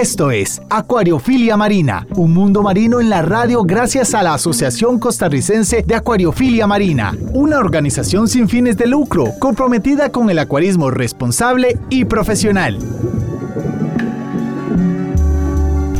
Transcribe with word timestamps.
Esto 0.00 0.30
es 0.30 0.62
Acuariofilia 0.70 1.58
Marina, 1.58 2.06
un 2.16 2.32
mundo 2.32 2.62
marino 2.62 3.02
en 3.02 3.10
la 3.10 3.20
radio 3.20 3.64
gracias 3.64 4.14
a 4.14 4.22
la 4.22 4.32
Asociación 4.32 4.98
Costarricense 4.98 5.82
de 5.82 5.94
Acuariofilia 5.94 6.66
Marina, 6.66 7.14
una 7.34 7.58
organización 7.58 8.26
sin 8.26 8.48
fines 8.48 8.78
de 8.78 8.86
lucro 8.86 9.34
comprometida 9.38 10.10
con 10.10 10.30
el 10.30 10.38
acuarismo 10.38 10.90
responsable 10.90 11.76
y 11.90 12.06
profesional. 12.06 12.78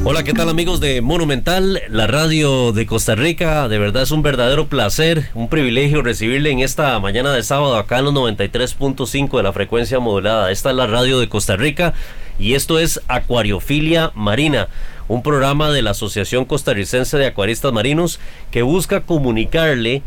Hola, 0.02 0.24
¿qué 0.24 0.32
tal 0.32 0.48
amigos 0.48 0.80
de 0.80 1.02
Monumental, 1.02 1.82
la 1.90 2.06
radio 2.06 2.72
de 2.72 2.86
Costa 2.86 3.16
Rica? 3.16 3.68
De 3.68 3.78
verdad 3.78 4.04
es 4.04 4.12
un 4.12 4.22
verdadero 4.22 4.66
placer, 4.66 5.28
un 5.34 5.50
privilegio 5.50 6.00
recibirle 6.00 6.50
en 6.50 6.60
esta 6.60 6.98
mañana 7.00 7.34
de 7.34 7.42
sábado 7.42 7.76
acá 7.76 7.98
en 7.98 8.06
los 8.06 8.14
93.5 8.14 9.36
de 9.36 9.42
la 9.42 9.52
frecuencia 9.52 10.00
modulada. 10.00 10.50
Esta 10.50 10.70
es 10.70 10.76
la 10.76 10.86
radio 10.86 11.20
de 11.20 11.28
Costa 11.28 11.56
Rica 11.56 11.92
y 12.40 12.54
esto 12.54 12.78
es 12.78 13.02
Acuariofilia 13.06 14.12
Marina, 14.14 14.68
un 15.08 15.22
programa 15.22 15.70
de 15.70 15.82
la 15.82 15.90
Asociación 15.90 16.46
Costarricense 16.46 17.18
de 17.18 17.26
Acuaristas 17.26 17.72
Marinos 17.72 18.18
que 18.50 18.62
busca 18.62 19.02
comunicarle 19.02 20.02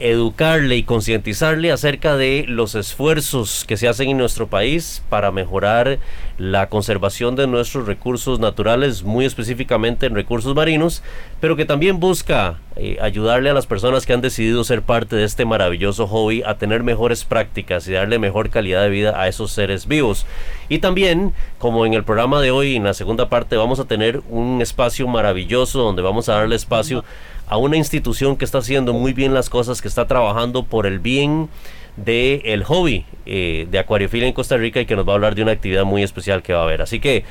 educarle 0.00 0.76
y 0.76 0.82
concientizarle 0.82 1.72
acerca 1.72 2.16
de 2.16 2.44
los 2.48 2.74
esfuerzos 2.74 3.64
que 3.66 3.76
se 3.76 3.88
hacen 3.88 4.08
en 4.10 4.18
nuestro 4.18 4.46
país 4.46 5.02
para 5.08 5.30
mejorar 5.30 5.98
la 6.38 6.68
conservación 6.68 7.36
de 7.36 7.46
nuestros 7.46 7.86
recursos 7.86 8.38
naturales, 8.38 9.02
muy 9.02 9.24
específicamente 9.24 10.06
en 10.06 10.14
recursos 10.14 10.54
marinos, 10.54 11.02
pero 11.40 11.56
que 11.56 11.64
también 11.64 12.00
busca 12.00 12.58
eh, 12.76 12.96
ayudarle 13.00 13.50
a 13.50 13.54
las 13.54 13.66
personas 13.66 14.06
que 14.06 14.12
han 14.12 14.20
decidido 14.20 14.62
ser 14.62 14.82
parte 14.82 15.16
de 15.16 15.24
este 15.24 15.44
maravilloso 15.44 16.06
hobby 16.06 16.42
a 16.46 16.58
tener 16.58 16.82
mejores 16.82 17.24
prácticas 17.24 17.88
y 17.88 17.92
darle 17.92 18.18
mejor 18.18 18.50
calidad 18.50 18.82
de 18.82 18.90
vida 18.90 19.20
a 19.20 19.26
esos 19.26 19.50
seres 19.50 19.86
vivos. 19.88 20.26
Y 20.68 20.78
también, 20.78 21.32
como 21.58 21.86
en 21.86 21.94
el 21.94 22.04
programa 22.04 22.40
de 22.40 22.52
hoy, 22.52 22.76
en 22.76 22.84
la 22.84 22.94
segunda 22.94 23.28
parte, 23.28 23.56
vamos 23.56 23.80
a 23.80 23.86
tener 23.86 24.22
un 24.28 24.62
espacio 24.62 25.08
maravilloso 25.08 25.80
donde 25.80 26.02
vamos 26.02 26.28
a 26.28 26.34
darle 26.34 26.54
espacio 26.54 27.04
a 27.48 27.56
una 27.56 27.76
institución 27.76 28.36
que 28.36 28.44
está 28.44 28.58
haciendo 28.58 28.92
muy 28.92 29.12
bien 29.12 29.34
las 29.34 29.50
cosas, 29.50 29.82
que 29.82 29.88
está 29.88 30.06
trabajando 30.06 30.64
por 30.64 30.86
el 30.86 30.98
bien 30.98 31.48
del 31.96 32.42
el 32.44 32.64
hobby 32.64 33.04
eh, 33.26 33.66
de 33.70 33.78
acuariofilia 33.78 34.28
en 34.28 34.34
Costa 34.34 34.56
Rica 34.56 34.80
y 34.80 34.86
que 34.86 34.96
nos 34.96 35.06
va 35.06 35.12
a 35.12 35.14
hablar 35.16 35.34
de 35.34 35.42
una 35.42 35.52
actividad 35.52 35.84
muy 35.84 36.02
especial 36.02 36.42
que 36.42 36.52
va 36.52 36.60
a 36.60 36.64
haber. 36.64 36.82
Así 36.82 37.00
que 37.00 37.24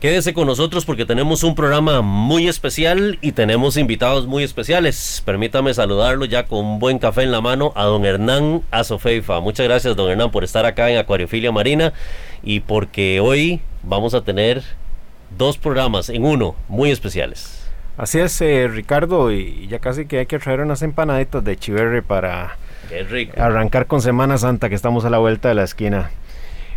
quédese 0.00 0.34
con 0.34 0.48
nosotros 0.48 0.84
porque 0.84 1.06
tenemos 1.06 1.44
un 1.44 1.54
programa 1.54 2.00
muy 2.00 2.48
especial 2.48 3.18
y 3.22 3.32
tenemos 3.32 3.76
invitados 3.76 4.26
muy 4.26 4.42
especiales. 4.42 5.22
Permítame 5.24 5.72
saludarlo 5.72 6.24
ya 6.24 6.46
con 6.46 6.64
un 6.64 6.78
buen 6.80 6.98
café 6.98 7.22
en 7.22 7.30
la 7.30 7.40
mano 7.40 7.72
a 7.76 7.84
don 7.84 8.04
Hernán 8.04 8.62
Azofeifa. 8.72 9.40
Muchas 9.40 9.66
gracias 9.66 9.94
don 9.94 10.10
Hernán 10.10 10.32
por 10.32 10.42
estar 10.42 10.66
acá 10.66 10.90
en 10.90 10.98
Acuariofilia 10.98 11.52
Marina 11.52 11.92
y 12.42 12.60
porque 12.60 13.20
hoy 13.20 13.60
vamos 13.84 14.14
a 14.14 14.22
tener 14.22 14.62
dos 15.38 15.56
programas 15.56 16.08
en 16.08 16.24
uno 16.24 16.56
muy 16.68 16.90
especiales. 16.90 17.61
Así 17.96 18.18
es, 18.18 18.40
eh, 18.40 18.68
Ricardo, 18.68 19.30
y 19.30 19.66
ya 19.68 19.78
casi 19.78 20.06
que 20.06 20.20
hay 20.20 20.26
que 20.26 20.38
traer 20.38 20.60
unas 20.60 20.82
empanaditas 20.82 21.44
de 21.44 21.56
chiverre 21.56 22.02
para 22.02 22.56
arrancar 23.36 23.86
con 23.86 24.00
Semana 24.00 24.38
Santa, 24.38 24.68
que 24.68 24.74
estamos 24.74 25.04
a 25.04 25.10
la 25.10 25.18
vuelta 25.18 25.48
de 25.48 25.54
la 25.54 25.64
esquina. 25.64 26.10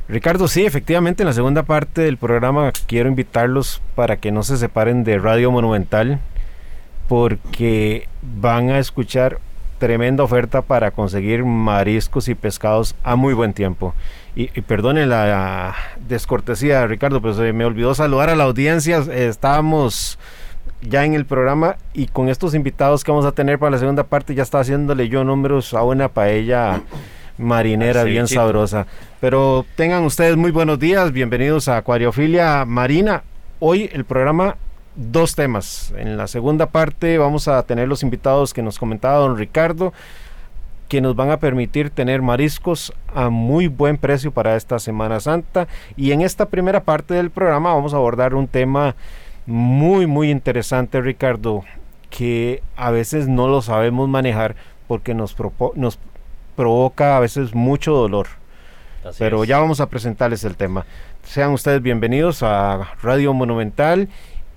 Ricardo, 0.07 0.47
sí, 0.47 0.65
efectivamente, 0.65 1.23
en 1.23 1.27
la 1.27 1.33
segunda 1.33 1.63
parte 1.63 2.01
del 2.01 2.17
programa 2.17 2.71
quiero 2.85 3.09
invitarlos 3.09 3.81
para 3.95 4.17
que 4.17 4.31
no 4.31 4.43
se 4.43 4.57
separen 4.57 5.03
de 5.03 5.17
Radio 5.17 5.51
Monumental, 5.51 6.19
porque 7.07 8.07
van 8.21 8.69
a 8.69 8.79
escuchar 8.79 9.39
tremenda 9.79 10.23
oferta 10.23 10.61
para 10.61 10.91
conseguir 10.91 11.43
mariscos 11.43 12.27
y 12.27 12.35
pescados 12.35 12.95
a 13.03 13.15
muy 13.15 13.33
buen 13.33 13.53
tiempo. 13.53 13.93
Y, 14.35 14.47
perdone 14.61 15.05
la 15.05 15.75
descortesía, 16.07 16.85
Ricardo, 16.87 17.21
pero 17.21 17.33
se 17.33 17.53
me 17.53 17.65
olvidó 17.65 17.95
saludar 17.95 18.29
a 18.29 18.35
la 18.35 18.43
audiencia. 18.43 18.97
Estábamos 18.97 20.19
ya 20.87 21.05
en 21.05 21.13
el 21.13 21.25
programa 21.25 21.77
y 21.93 22.07
con 22.07 22.29
estos 22.29 22.53
invitados 22.55 23.03
que 23.03 23.11
vamos 23.11 23.25
a 23.25 23.31
tener 23.31 23.59
para 23.59 23.71
la 23.71 23.77
segunda 23.77 24.03
parte 24.03 24.35
ya 24.35 24.43
está 24.43 24.59
haciéndole 24.59 25.09
yo 25.09 25.23
números 25.23 25.73
a 25.73 25.83
una 25.83 26.09
paella 26.09 26.81
marinera 27.37 28.03
bien 28.03 28.27
sabrosa. 28.27 28.87
Pero 29.19 29.65
tengan 29.75 30.03
ustedes 30.03 30.37
muy 30.37 30.51
buenos 30.51 30.79
días, 30.79 31.11
bienvenidos 31.11 31.67
a 31.67 31.77
Acuariofilia 31.77 32.65
Marina. 32.65 33.23
Hoy 33.59 33.89
el 33.93 34.05
programa 34.05 34.57
dos 34.95 35.35
temas. 35.35 35.93
En 35.97 36.17
la 36.17 36.27
segunda 36.27 36.67
parte 36.67 37.17
vamos 37.17 37.47
a 37.47 37.61
tener 37.63 37.87
los 37.87 38.03
invitados 38.03 38.53
que 38.53 38.61
nos 38.61 38.79
comentaba 38.79 39.17
don 39.17 39.37
Ricardo 39.37 39.93
que 40.87 41.01
nos 41.01 41.15
van 41.15 41.31
a 41.31 41.37
permitir 41.37 41.89
tener 41.89 42.21
mariscos 42.21 42.93
a 43.13 43.29
muy 43.29 43.67
buen 43.67 43.97
precio 43.97 44.31
para 44.31 44.55
esta 44.55 44.79
Semana 44.79 45.19
Santa. 45.19 45.67
Y 45.97 46.11
en 46.11 46.21
esta 46.21 46.47
primera 46.47 46.83
parte 46.83 47.13
del 47.15 47.31
programa 47.31 47.73
vamos 47.73 47.93
a 47.93 47.97
abordar 47.97 48.35
un 48.35 48.47
tema 48.47 48.95
muy, 49.45 50.07
muy 50.07 50.31
interesante, 50.31 51.01
Ricardo, 51.01 51.63
que 52.09 52.63
a 52.75 52.91
veces 52.91 53.27
no 53.27 53.47
lo 53.47 53.61
sabemos 53.61 54.09
manejar 54.09 54.55
porque 54.87 55.13
nos, 55.13 55.35
nos 55.75 55.99
provoca 56.55 57.17
a 57.17 57.19
veces 57.19 57.53
mucho 57.53 57.93
dolor. 57.93 58.27
Pero 59.19 59.43
ya 59.43 59.59
vamos 59.59 59.81
a 59.81 59.89
presentarles 59.89 60.43
el 60.43 60.55
tema. 60.55 60.85
Sean 61.23 61.51
ustedes 61.51 61.81
bienvenidos 61.81 62.41
a 62.41 62.93
Radio 63.03 63.33
Monumental 63.33 64.09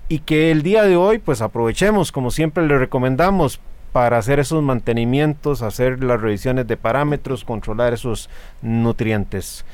y 0.07 0.19
que 0.19 0.49
el 0.49 0.63
día 0.63 0.83
de 0.83 0.95
hoy 0.95 1.19
pues 1.19 1.41
aprovechemos, 1.41 2.11
como 2.11 2.31
siempre 2.31 2.65
le 2.65 2.79
recomendamos, 2.79 3.59
para 3.91 4.17
hacer 4.17 4.39
esos 4.39 4.63
mantenimientos, 4.63 5.61
hacer 5.61 6.03
las 6.03 6.19
revisiones 6.21 6.67
de 6.67 6.77
parámetros, 6.77 7.43
controlar 7.43 7.93
esos 7.93 8.29
nutrientes. 8.61 9.65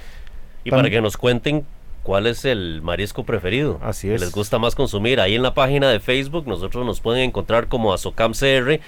Y 0.63 0.71
para 0.71 0.89
que 0.89 1.01
nos 1.01 1.15
cuenten 1.15 1.65
cuál 2.05 2.27
es 2.27 2.45
el 2.45 2.81
marisco 2.83 3.23
preferido. 3.23 3.79
Así 3.81 4.09
es. 4.09 4.21
Que 4.21 4.25
les 4.25 4.31
gusta 4.31 4.59
más 4.59 4.75
consumir. 4.75 5.19
Ahí 5.19 5.35
en 5.35 5.41
la 5.41 5.53
página 5.53 5.89
de 5.89 5.99
Facebook 5.99 6.47
nosotros 6.47 6.85
nos 6.85 7.01
pueden 7.01 7.23
encontrar 7.23 7.67
como 7.67 7.91
ASOCAMCR. 7.93 8.79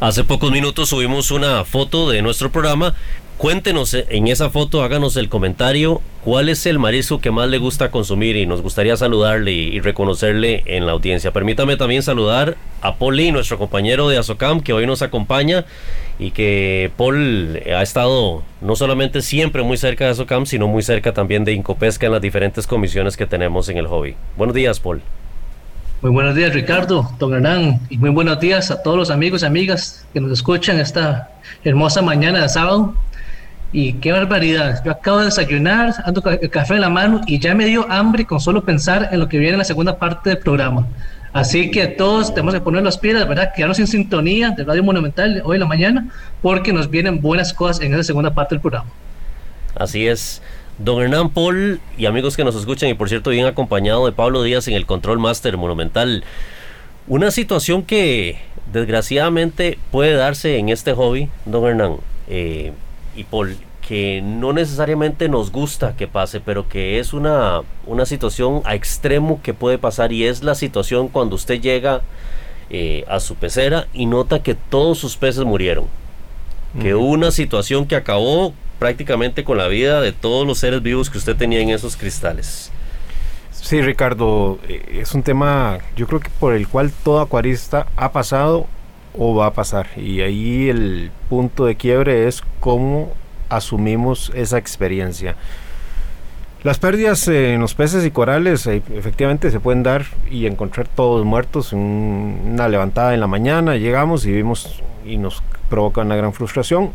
Hace 0.00 0.24
pocos 0.24 0.50
minutos 0.50 0.88
subimos 0.88 1.30
una 1.30 1.64
foto 1.64 2.10
de 2.10 2.22
nuestro 2.22 2.50
programa. 2.50 2.96
Cuéntenos 3.42 3.92
en 3.94 4.28
esa 4.28 4.50
foto, 4.50 4.84
háganos 4.84 5.16
el 5.16 5.28
comentario 5.28 6.00
cuál 6.24 6.48
es 6.48 6.64
el 6.64 6.78
marisco 6.78 7.20
que 7.20 7.32
más 7.32 7.48
le 7.48 7.58
gusta 7.58 7.90
consumir 7.90 8.36
y 8.36 8.46
nos 8.46 8.62
gustaría 8.62 8.96
saludarle 8.96 9.50
y, 9.50 9.80
reconocerle 9.80 10.62
en 10.66 10.86
la 10.86 10.92
audiencia. 10.92 11.32
Permítame 11.32 11.76
también 11.76 12.04
saludar 12.04 12.56
a 12.82 12.94
Poli, 12.94 13.32
nuestro 13.32 13.58
compañero 13.58 14.08
de 14.08 14.16
Azocam, 14.16 14.60
que 14.60 14.72
hoy 14.72 14.86
nos 14.86 15.02
acompaña 15.02 15.64
y 16.20 16.30
que 16.30 16.92
Paul 16.96 17.60
ha 17.66 17.82
estado 17.82 18.44
no 18.60 18.76
solamente 18.76 19.22
siempre 19.22 19.64
muy 19.64 19.76
cerca 19.76 20.06
de 20.06 20.14
SOCAM, 20.14 20.46
sino 20.46 20.68
muy 20.68 20.84
cerca 20.84 21.12
también 21.12 21.44
de 21.44 21.52
Incopesca 21.52 22.06
en 22.06 22.12
las 22.12 22.22
diferentes 22.22 22.68
comisiones 22.68 23.16
que 23.16 23.26
tenemos 23.26 23.68
en 23.68 23.76
el 23.76 23.88
hobby. 23.88 24.14
Buenos 24.36 24.54
días, 24.54 24.78
Paul. 24.78 25.02
Muy 26.00 26.12
buenos 26.12 26.36
días, 26.36 26.54
Ricardo, 26.54 27.10
don 27.18 27.34
Hernán, 27.34 27.80
y 27.90 27.98
muy 27.98 28.10
buenos 28.10 28.38
días 28.38 28.70
a 28.70 28.84
todos 28.84 28.96
los 28.96 29.10
amigos 29.10 29.42
y 29.42 29.46
amigas 29.46 30.06
que 30.12 30.20
nos 30.20 30.30
escuchan 30.30 30.78
esta 30.78 31.32
hermosa 31.64 32.02
mañana 32.02 32.42
de 32.42 32.48
sábado. 32.48 32.94
Y 33.72 33.94
qué 33.94 34.12
barbaridad, 34.12 34.84
yo 34.84 34.92
acabo 34.92 35.18
de 35.18 35.26
desayunar, 35.26 35.94
ando 36.04 36.22
el 36.28 36.50
café 36.50 36.74
en 36.74 36.82
la 36.82 36.90
mano 36.90 37.22
y 37.26 37.38
ya 37.38 37.54
me 37.54 37.64
dio 37.64 37.90
hambre 37.90 38.26
con 38.26 38.38
solo 38.38 38.62
pensar 38.64 39.08
en 39.12 39.18
lo 39.18 39.28
que 39.28 39.38
viene 39.38 39.54
en 39.54 39.58
la 39.58 39.64
segunda 39.64 39.98
parte 39.98 40.28
del 40.30 40.38
programa. 40.38 40.86
Así 41.32 41.70
que 41.70 41.86
todos 41.86 42.34
tenemos 42.34 42.52
que 42.52 42.60
poner 42.60 42.82
las 42.82 42.98
piedras, 42.98 43.26
¿verdad? 43.26 43.52
Quedarnos 43.56 43.78
en 43.78 43.86
sintonía 43.86 44.50
de 44.50 44.64
Radio 44.64 44.84
Monumental 44.84 45.40
hoy 45.46 45.56
en 45.56 45.60
la 45.60 45.66
mañana, 45.66 46.08
porque 46.42 46.74
nos 46.74 46.90
vienen 46.90 47.22
buenas 47.22 47.54
cosas 47.54 47.82
en 47.82 47.94
esa 47.94 48.02
segunda 48.02 48.34
parte 48.34 48.54
del 48.54 48.60
programa. 48.60 48.90
Así 49.74 50.06
es. 50.06 50.42
Don 50.78 51.02
Hernán 51.02 51.30
Paul 51.30 51.80
y 51.96 52.04
amigos 52.04 52.36
que 52.36 52.44
nos 52.44 52.54
escuchan, 52.54 52.90
y 52.90 52.94
por 52.94 53.08
cierto, 53.08 53.30
bien 53.30 53.46
acompañado 53.46 54.04
de 54.04 54.12
Pablo 54.12 54.42
Díaz 54.42 54.68
en 54.68 54.74
el 54.74 54.84
Control 54.84 55.18
Master 55.18 55.56
Monumental. 55.56 56.24
Una 57.06 57.30
situación 57.30 57.82
que 57.82 58.38
desgraciadamente 58.70 59.78
puede 59.90 60.12
darse 60.14 60.58
en 60.58 60.68
este 60.68 60.92
hobby, 60.92 61.30
don 61.46 61.64
Hernán 61.64 61.96
eh, 62.28 62.72
y 63.16 63.24
Paul, 63.24 63.56
que 63.86 64.22
no 64.22 64.52
necesariamente 64.52 65.28
nos 65.28 65.50
gusta 65.50 65.96
que 65.96 66.06
pase, 66.06 66.40
pero 66.40 66.68
que 66.68 66.98
es 66.98 67.12
una, 67.12 67.62
una 67.86 68.06
situación 68.06 68.62
a 68.64 68.74
extremo 68.74 69.40
que 69.42 69.54
puede 69.54 69.76
pasar 69.76 70.12
y 70.12 70.24
es 70.24 70.42
la 70.42 70.54
situación 70.54 71.08
cuando 71.08 71.34
usted 71.34 71.60
llega 71.60 72.00
eh, 72.70 73.04
a 73.08 73.20
su 73.20 73.34
pecera 73.34 73.86
y 73.92 74.06
nota 74.06 74.42
que 74.42 74.54
todos 74.54 74.98
sus 74.98 75.16
peces 75.16 75.44
murieron. 75.44 75.84
Que 76.80 76.94
hubo 76.94 77.04
una 77.04 77.32
situación 77.32 77.84
que 77.84 77.96
acabó 77.96 78.54
prácticamente 78.78 79.44
con 79.44 79.58
la 79.58 79.68
vida 79.68 80.00
de 80.00 80.12
todos 80.12 80.46
los 80.46 80.58
seres 80.58 80.82
vivos 80.82 81.10
que 81.10 81.18
usted 81.18 81.36
tenía 81.36 81.60
en 81.60 81.68
esos 81.68 81.98
cristales. 81.98 82.72
Sí, 83.50 83.82
Ricardo, 83.82 84.58
eh, 84.66 85.00
es 85.02 85.12
un 85.14 85.22
tema 85.22 85.78
yo 85.96 86.06
creo 86.06 86.20
que 86.20 86.30
por 86.40 86.54
el 86.54 86.66
cual 86.66 86.90
todo 87.04 87.20
acuarista 87.20 87.88
ha 87.96 88.10
pasado 88.12 88.66
o 89.16 89.34
va 89.34 89.46
a 89.46 89.52
pasar. 89.52 89.88
Y 89.96 90.22
ahí 90.22 90.68
el 90.68 91.10
punto 91.28 91.66
de 91.66 91.76
quiebre 91.76 92.26
es 92.26 92.42
cómo 92.60 93.12
asumimos 93.56 94.32
esa 94.34 94.58
experiencia. 94.58 95.36
Las 96.62 96.78
pérdidas 96.78 97.26
en 97.26 97.60
los 97.60 97.74
peces 97.74 98.04
y 98.04 98.10
corales 98.12 98.66
eh, 98.68 98.82
efectivamente 98.94 99.50
se 99.50 99.58
pueden 99.58 99.82
dar 99.82 100.04
y 100.30 100.46
encontrar 100.46 100.86
todos 100.86 101.24
muertos 101.24 101.72
en 101.72 101.80
una 101.80 102.68
levantada 102.68 103.14
en 103.14 103.20
la 103.20 103.26
mañana, 103.26 103.76
llegamos 103.76 104.24
y 104.26 104.32
vimos 104.32 104.80
y 105.04 105.16
nos 105.18 105.42
provoca 105.68 106.02
una 106.02 106.14
gran 106.14 106.32
frustración 106.32 106.92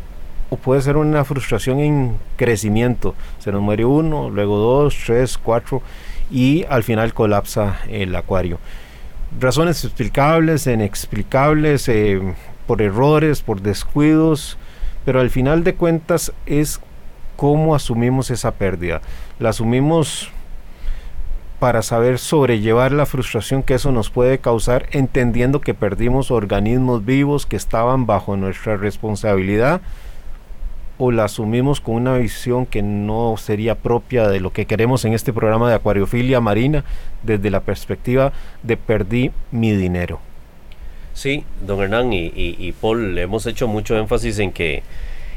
o 0.50 0.56
puede 0.56 0.80
ser 0.80 0.96
una 0.96 1.24
frustración 1.24 1.80
en 1.80 2.16
crecimiento. 2.36 3.14
Se 3.38 3.52
nos 3.52 3.60
muere 3.60 3.84
uno, 3.84 4.30
luego 4.30 4.56
dos, 4.56 4.96
tres, 5.04 5.36
cuatro 5.36 5.82
y 6.30 6.64
al 6.70 6.82
final 6.82 7.12
colapsa 7.12 7.80
el 7.90 8.16
acuario. 8.16 8.58
Razones 9.38 9.84
explicables, 9.84 10.66
inexplicables, 10.66 11.88
eh, 11.88 12.34
por 12.66 12.80
errores, 12.80 13.42
por 13.42 13.60
descuidos, 13.60 14.56
pero 15.04 15.20
al 15.20 15.30
final 15.30 15.64
de 15.64 15.74
cuentas 15.74 16.32
es 16.46 16.80
cómo 17.36 17.74
asumimos 17.74 18.30
esa 18.30 18.52
pérdida. 18.52 19.00
La 19.38 19.50
asumimos 19.50 20.30
para 21.58 21.82
saber 21.82 22.18
sobrellevar 22.18 22.92
la 22.92 23.06
frustración 23.06 23.62
que 23.62 23.74
eso 23.74 23.90
nos 23.90 24.10
puede 24.10 24.38
causar, 24.38 24.86
entendiendo 24.92 25.60
que 25.60 25.74
perdimos 25.74 26.30
organismos 26.30 27.04
vivos 27.04 27.46
que 27.46 27.56
estaban 27.56 28.06
bajo 28.06 28.36
nuestra 28.36 28.76
responsabilidad 28.76 29.80
o 30.98 31.12
la 31.12 31.24
asumimos 31.24 31.80
con 31.80 31.94
una 31.94 32.18
visión 32.18 32.66
que 32.66 32.82
no 32.82 33.36
sería 33.36 33.76
propia 33.76 34.28
de 34.28 34.40
lo 34.40 34.52
que 34.52 34.66
queremos 34.66 35.04
en 35.04 35.14
este 35.14 35.32
programa 35.32 35.68
de 35.68 35.76
acuariofilia 35.76 36.40
marina 36.40 36.84
desde 37.22 37.50
la 37.50 37.60
perspectiva 37.60 38.32
de 38.62 38.76
perdí 38.76 39.30
mi 39.52 39.72
dinero. 39.72 40.20
Sí, 41.18 41.42
don 41.66 41.82
Hernán 41.82 42.12
y, 42.12 42.30
y, 42.36 42.72
Paul, 42.80 43.18
hemos 43.18 43.44
hecho 43.46 43.66
mucho 43.66 43.98
énfasis 43.98 44.38
en 44.38 44.52
que 44.52 44.84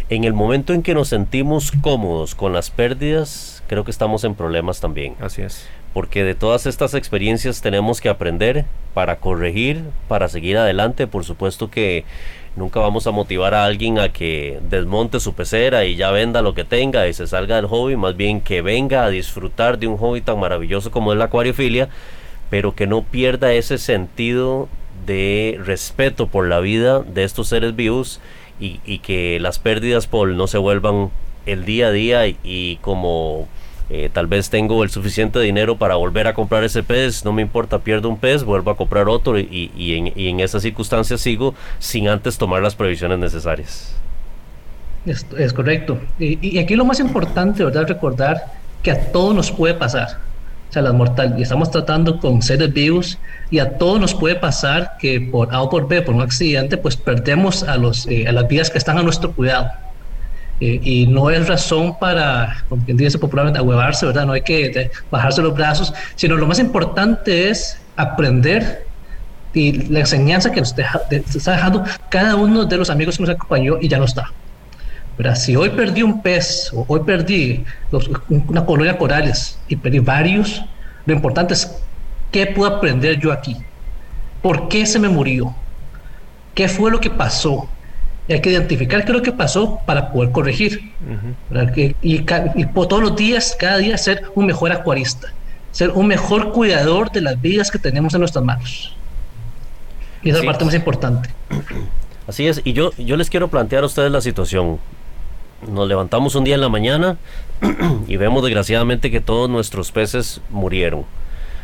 en 0.09 0.25
el 0.25 0.33
momento 0.33 0.73
en 0.73 0.83
que 0.83 0.93
nos 0.93 1.07
sentimos 1.07 1.71
cómodos 1.71 2.35
con 2.35 2.53
las 2.53 2.69
pérdidas, 2.69 3.63
creo 3.65 3.83
que 3.83 3.89
estamos 3.89 4.23
en 4.23 4.35
problemas 4.35 4.79
también. 4.79 5.15
Así 5.19 5.41
es. 5.41 5.67
Porque 5.91 6.23
de 6.23 6.35
todas 6.35 6.67
estas 6.67 6.93
experiencias 6.93 7.61
tenemos 7.61 7.99
que 7.99 8.09
aprender 8.09 8.65
para 8.93 9.15
corregir, 9.15 9.85
para 10.07 10.29
seguir 10.29 10.59
adelante. 10.59 11.07
Por 11.07 11.25
supuesto 11.25 11.71
que 11.71 12.05
Nunca 12.53 12.81
vamos 12.81 13.07
a 13.07 13.11
motivar 13.11 13.53
a 13.53 13.63
alguien 13.63 13.97
a 13.97 14.09
que 14.09 14.59
desmonte 14.69 15.21
su 15.21 15.33
pecera 15.33 15.85
y 15.85 15.95
ya 15.95 16.11
venda 16.11 16.41
lo 16.41 16.53
que 16.53 16.65
tenga 16.65 17.07
y 17.07 17.13
se 17.13 17.25
salga 17.25 17.55
del 17.55 17.67
hobby, 17.67 17.95
más 17.95 18.17
bien 18.17 18.41
que 18.41 18.61
venga 18.61 19.05
a 19.05 19.09
disfrutar 19.09 19.79
de 19.79 19.87
un 19.87 19.95
hobby 19.95 20.19
tan 20.19 20.37
maravilloso 20.37 20.91
como 20.91 21.13
es 21.13 21.17
la 21.17 21.25
acuariofilia, 21.25 21.87
pero 22.49 22.75
que 22.75 22.87
no 22.87 23.03
pierda 23.03 23.53
ese 23.53 23.77
sentido 23.77 24.67
de 25.05 25.59
respeto 25.63 26.27
por 26.27 26.47
la 26.47 26.59
vida 26.59 26.99
de 26.99 27.23
estos 27.23 27.47
seres 27.47 27.75
vivos 27.75 28.19
y, 28.59 28.99
que 28.99 29.39
las 29.39 29.57
pérdidas 29.57 30.05
por 30.05 30.29
no 30.29 30.45
se 30.47 30.59
vuelvan 30.59 31.09
el 31.45 31.65
día 31.65 31.87
a 31.87 31.91
día 31.91 32.27
y 32.27 32.77
como 32.81 33.47
eh, 33.93 34.09
tal 34.11 34.25
vez 34.25 34.49
tengo 34.49 34.85
el 34.85 34.89
suficiente 34.89 35.37
dinero 35.41 35.75
para 35.75 35.95
volver 35.95 36.25
a 36.25 36.33
comprar 36.33 36.63
ese 36.63 36.81
pez, 36.81 37.25
no 37.25 37.33
me 37.33 37.41
importa, 37.41 37.79
pierdo 37.79 38.07
un 38.07 38.17
pez, 38.17 38.45
vuelvo 38.45 38.71
a 38.71 38.77
comprar 38.77 39.09
otro 39.09 39.37
y, 39.37 40.13
en, 40.15 40.39
esas 40.39 40.61
circunstancias 40.61 41.19
sigo 41.19 41.55
sin 41.77 42.07
antes 42.07 42.37
tomar 42.37 42.61
las 42.61 42.73
previsiones 42.73 43.19
necesarias. 43.19 43.93
Es, 45.05 45.51
correcto. 45.51 45.99
Y, 46.19 46.57
aquí 46.57 46.77
lo 46.77 46.85
más 46.85 47.01
importante, 47.01 47.65
¿verdad? 47.65 47.85
Recordar 47.85 48.45
que 48.81 48.91
a 48.91 49.11
todos 49.11 49.35
nos 49.35 49.51
puede 49.51 49.73
pasar. 49.73 50.19
O 50.71 50.73
sea, 50.73 50.83
las 50.83 50.93
mortal, 50.93 51.35
y 51.37 51.41
estamos 51.41 51.69
tratando 51.69 52.17
con 52.17 52.41
seres 52.41 52.71
vivos 52.71 53.17
y 53.49 53.59
a 53.59 53.77
todos 53.77 53.99
nos 53.99 54.15
puede 54.15 54.35
pasar 54.35 54.93
que 54.97 55.19
por 55.19 55.53
A 55.53 55.61
o 55.61 55.69
por 55.69 55.85
B, 55.85 56.01
por 56.01 56.15
un 56.15 56.21
accidente, 56.21 56.77
pues 56.77 56.95
perdemos 56.95 57.63
a, 57.63 57.75
los, 57.75 58.07
eh, 58.07 58.25
a 58.25 58.31
las 58.31 58.47
vidas 58.47 58.69
que 58.69 58.77
están 58.77 58.97
a 58.97 59.03
nuestro 59.03 59.33
cuidado. 59.33 59.69
Eh, 60.61 60.79
y 60.81 61.07
no 61.07 61.29
es 61.29 61.45
razón 61.45 61.99
para, 61.99 62.63
como 62.69 62.85
quien 62.85 62.95
dice 62.95 63.19
popularmente, 63.19 63.59
ahuevarse, 63.59 64.05
¿verdad? 64.05 64.25
No 64.25 64.31
hay 64.31 64.43
que 64.43 64.89
bajarse 65.09 65.41
los 65.41 65.53
brazos, 65.53 65.93
sino 66.15 66.37
lo 66.37 66.47
más 66.47 66.57
importante 66.57 67.49
es 67.49 67.77
aprender 67.97 68.87
y 69.53 69.73
la 69.89 69.99
enseñanza 69.99 70.53
que 70.53 70.61
nos 70.61 70.73
está 71.35 71.51
dejando 71.51 71.83
cada 72.07 72.37
uno 72.37 72.63
de 72.63 72.77
los 72.77 72.89
amigos 72.89 73.17
que 73.17 73.23
nos 73.23 73.29
acompañó 73.31 73.77
y 73.81 73.89
ya 73.89 73.97
no 73.97 74.05
está. 74.05 74.31
Pero 75.21 75.35
Si 75.35 75.55
hoy 75.55 75.69
perdí 75.69 76.01
un 76.01 76.19
pez 76.23 76.71
o 76.73 76.83
hoy 76.87 77.01
perdí 77.01 77.63
una 78.27 78.65
colonia 78.65 78.93
de 78.93 78.97
corales 78.97 79.59
y 79.67 79.75
perdí 79.75 79.99
varios, 79.99 80.63
lo 81.05 81.13
importante 81.13 81.53
es 81.53 81.79
qué 82.31 82.47
puedo 82.47 82.75
aprender 82.75 83.19
yo 83.19 83.31
aquí. 83.31 83.55
¿Por 84.41 84.67
qué 84.67 84.83
se 84.83 84.97
me 84.97 85.09
murió? 85.09 85.53
¿Qué 86.55 86.67
fue 86.67 86.89
lo 86.89 86.99
que 86.99 87.11
pasó? 87.11 87.69
hay 88.29 88.41
que 88.41 88.49
identificar 88.49 89.03
qué 89.03 89.11
es 89.11 89.17
lo 89.17 89.21
que 89.21 89.31
pasó 89.31 89.79
para 89.85 90.11
poder 90.11 90.31
corregir. 90.31 90.91
y, 92.01 92.65
todos 92.73 93.03
los 93.03 93.15
días, 93.15 93.55
cada 93.59 93.77
día, 93.77 93.99
ser 93.99 94.23
un 94.33 94.47
mejor 94.47 94.71
acuarista, 94.71 95.27
ser 95.71 95.91
un 95.91 96.07
mejor 96.07 96.51
cuidador 96.51 97.11
de 97.11 97.21
las 97.21 97.39
vidas 97.39 97.69
que 97.69 97.77
tenemos 97.77 98.15
en 98.15 98.21
nuestras 98.21 98.43
manos. 98.43 98.95
Y 100.23 100.29
esa 100.29 100.39
es 100.39 100.45
la 100.45 100.51
parte 100.51 100.65
más 100.65 100.73
importante. 100.73 101.29
Así 102.27 102.47
es, 102.47 102.61
y 102.63 102.73
yo, 102.73 102.91
yo 102.97 103.17
les 103.17 103.29
quiero 103.29 103.49
plantear 103.49 103.83
a 103.83 103.85
ustedes 103.85 104.11
la 104.11 104.21
situación. 104.21 104.79
Nos 105.67 105.87
levantamos 105.87 106.35
un 106.35 106.43
día 106.43 106.55
en 106.55 106.61
la 106.61 106.69
mañana 106.69 107.17
y 108.07 108.17
vemos 108.17 108.43
desgraciadamente 108.43 109.11
que 109.11 109.21
todos 109.21 109.49
nuestros 109.49 109.91
peces 109.91 110.41
murieron. 110.49 111.05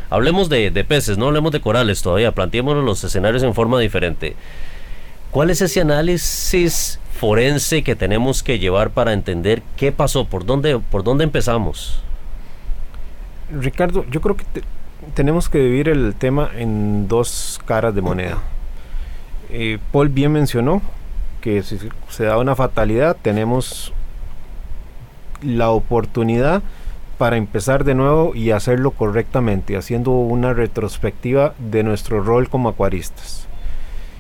Hablemos 0.10 0.50
de, 0.50 0.72
de 0.72 0.84
peces, 0.84 1.18
no 1.18 1.28
hablemos 1.28 1.52
de 1.52 1.60
corales 1.60 2.02
todavía, 2.02 2.32
planteémonos 2.32 2.84
los 2.84 3.04
escenarios 3.04 3.44
en 3.44 3.54
forma 3.54 3.80
diferente. 3.80 4.36
¿Cuál 5.32 5.50
es 5.50 5.62
ese 5.62 5.82
análisis 5.82 7.00
forense 7.20 7.84
que 7.84 7.96
tenemos 7.96 8.44
que 8.44 8.60
llevar 8.60 8.92
para 8.92 9.14
entender 9.14 9.62
qué 9.76 9.92
pasó? 9.92 10.26
¿Por 10.26 10.46
dónde, 10.46 10.80
por 10.80 11.04
dónde 11.04 11.24
empezamos? 11.24 12.02
Ricardo, 13.52 14.06
yo 14.10 14.22
creo 14.22 14.38
que 14.38 14.46
tenemos 15.14 15.50
que 15.50 15.60
dividir 15.60 15.90
el 15.90 16.16
tema 16.16 16.50
en 16.56 17.08
dos 17.08 17.60
caras 17.66 17.96
de 17.96 18.02
moneda. 18.02 18.38
Eh, 19.50 19.80
Paul 19.92 20.10
bien 20.10 20.32
mencionó 20.32 20.82
que 21.42 21.63
si 21.63 21.80
se 22.10 22.24
da 22.25 22.38
una 22.38 22.56
fatalidad 22.56 23.16
tenemos 23.22 23.94
la 25.42 25.69
oportunidad 25.69 26.63
para 27.18 27.38
empezar 27.38 27.84
de 27.84 27.95
nuevo 27.95 28.36
y 28.36 28.51
hacerlo 28.51 28.92
correctamente, 28.92 29.75
haciendo 29.75 30.12
una 30.12 30.54
retrospectiva 30.54 31.54
de 31.57 31.84
nuestro 31.84 32.22
rol 32.22 32.50
como 32.50 32.69
acuaristas. 32.69 33.48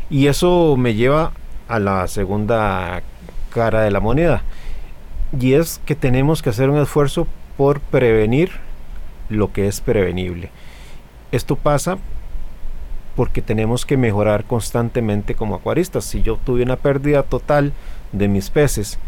Y 0.09 0.27
eso 0.27 0.75
me 0.77 0.95
lleva 0.95 1.31
a 1.67 1.79
la 1.79 2.07
segunda 2.07 3.03
cara 3.49 3.81
de 3.81 3.91
la 3.91 3.99
moneda. 3.99 4.41
Y 5.39 5.53
es 5.53 5.79
que 5.85 5.95
tenemos 5.95 6.41
que 6.41 6.49
hacer 6.49 6.69
un 6.69 6.79
esfuerzo 6.79 7.27
por 7.57 7.81
prevenir 7.81 8.51
lo 9.29 9.51
que 9.51 9.67
es 9.67 9.81
prevenible. 9.81 10.49
Esto 11.31 11.55
pasa 11.55 11.97
porque 13.17 13.41
tenemos 13.41 13.83
que 13.83 13.97
mejorar 13.97 14.45
constantemente 14.45 15.33
como 15.33 15.55
acuaristas. 15.55 16.05
Si 16.05 16.21
yo 16.21 16.37
tuve 16.37 16.61
una 16.61 16.75
pérdida 16.75 17.23
total 17.23 17.73
de 18.11 18.27
mis 18.27 18.51
peces 18.51 18.99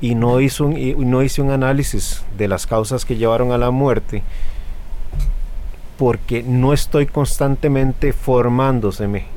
y 0.00 0.16
no, 0.16 0.40
hizo 0.40 0.66
un, 0.66 1.08
no 1.08 1.22
hice 1.22 1.40
un 1.40 1.52
análisis 1.52 2.24
de 2.36 2.48
las 2.48 2.66
causas 2.66 3.04
que 3.04 3.16
llevaron 3.16 3.52
a 3.52 3.58
la 3.58 3.70
muerte, 3.70 4.24
porque 5.96 6.42
no 6.42 6.72
estoy 6.72 7.06
constantemente 7.06 8.12
formándoseme 8.12 9.32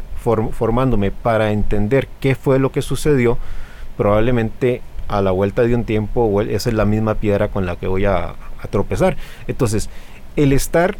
formándome 0.52 1.12
para 1.12 1.52
entender 1.52 2.10
qué 2.20 2.36
fue 2.36 2.60
lo 2.60 2.74
que 2.74 2.82
sucedió, 2.82 3.38
probablemente 3.96 4.82
a 5.08 5.22
la 5.22 5.32
vuelta 5.32 5.62
de 5.62 5.74
un 5.74 5.86
tiempo 5.86 6.42
esa 6.42 6.70
es 6.70 6.76
la 6.76 6.84
misma 6.84 7.16
piedra 7.16 7.48
con 7.48 7.66
la 7.66 7.78
que 7.78 7.88
voy 7.88 8.04
a 8.04 8.34
tropezar. 8.70 9.16
Entonces, 9.48 9.90
el 10.36 10.52
estar 10.52 10.98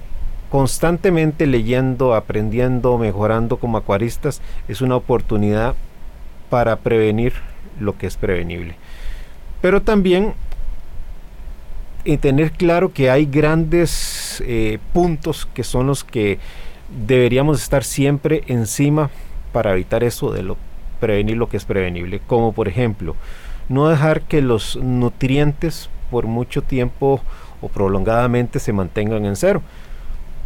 constantemente 0.50 1.46
leyendo, 1.48 2.14
aprendiendo, 2.14 2.98
mejorando 2.98 3.58
como 3.58 3.78
acuaristas 3.78 4.42
es 4.68 4.82
una 4.82 4.96
oportunidad 4.96 5.76
para 6.50 6.78
prevenir 6.78 7.34
lo 7.80 7.98
que 7.98 8.08
es 8.08 8.18
prevenible. 8.18 8.76
Pero 9.62 9.82
también 9.82 10.34
y 12.04 12.18
tener 12.18 12.52
claro 12.52 12.94
que 12.94 13.10
hay 13.10 13.26
grandes 13.26 14.42
eh, 14.46 14.80
puntos 14.94 15.46
que 15.54 15.66
son 15.66 15.88
los 15.88 16.06
que 16.06 16.40
deberíamos 17.06 17.62
estar 17.62 17.84
siempre 17.84 18.44
encima 18.48 19.10
para 19.52 19.74
evitar 19.74 20.06
eso 20.06 20.32
de 20.32 20.44
lo 20.44 20.58
prevenir 21.00 21.38
lo 21.38 21.50
que 21.50 21.58
es 21.58 21.66
prevenible, 21.66 22.22
como 22.26 22.54
por 22.54 22.68
ejemplo, 22.68 23.16
no 23.70 23.88
dejar 23.90 24.22
que 24.22 24.42
los 24.42 24.78
nutrientes 24.78 25.90
por 26.10 26.26
mucho 26.26 26.62
tiempo 26.62 27.22
o 27.62 27.68
prolongadamente 27.68 28.60
se 28.60 28.74
mantengan 28.74 29.26
en 29.26 29.36
cero, 29.36 29.62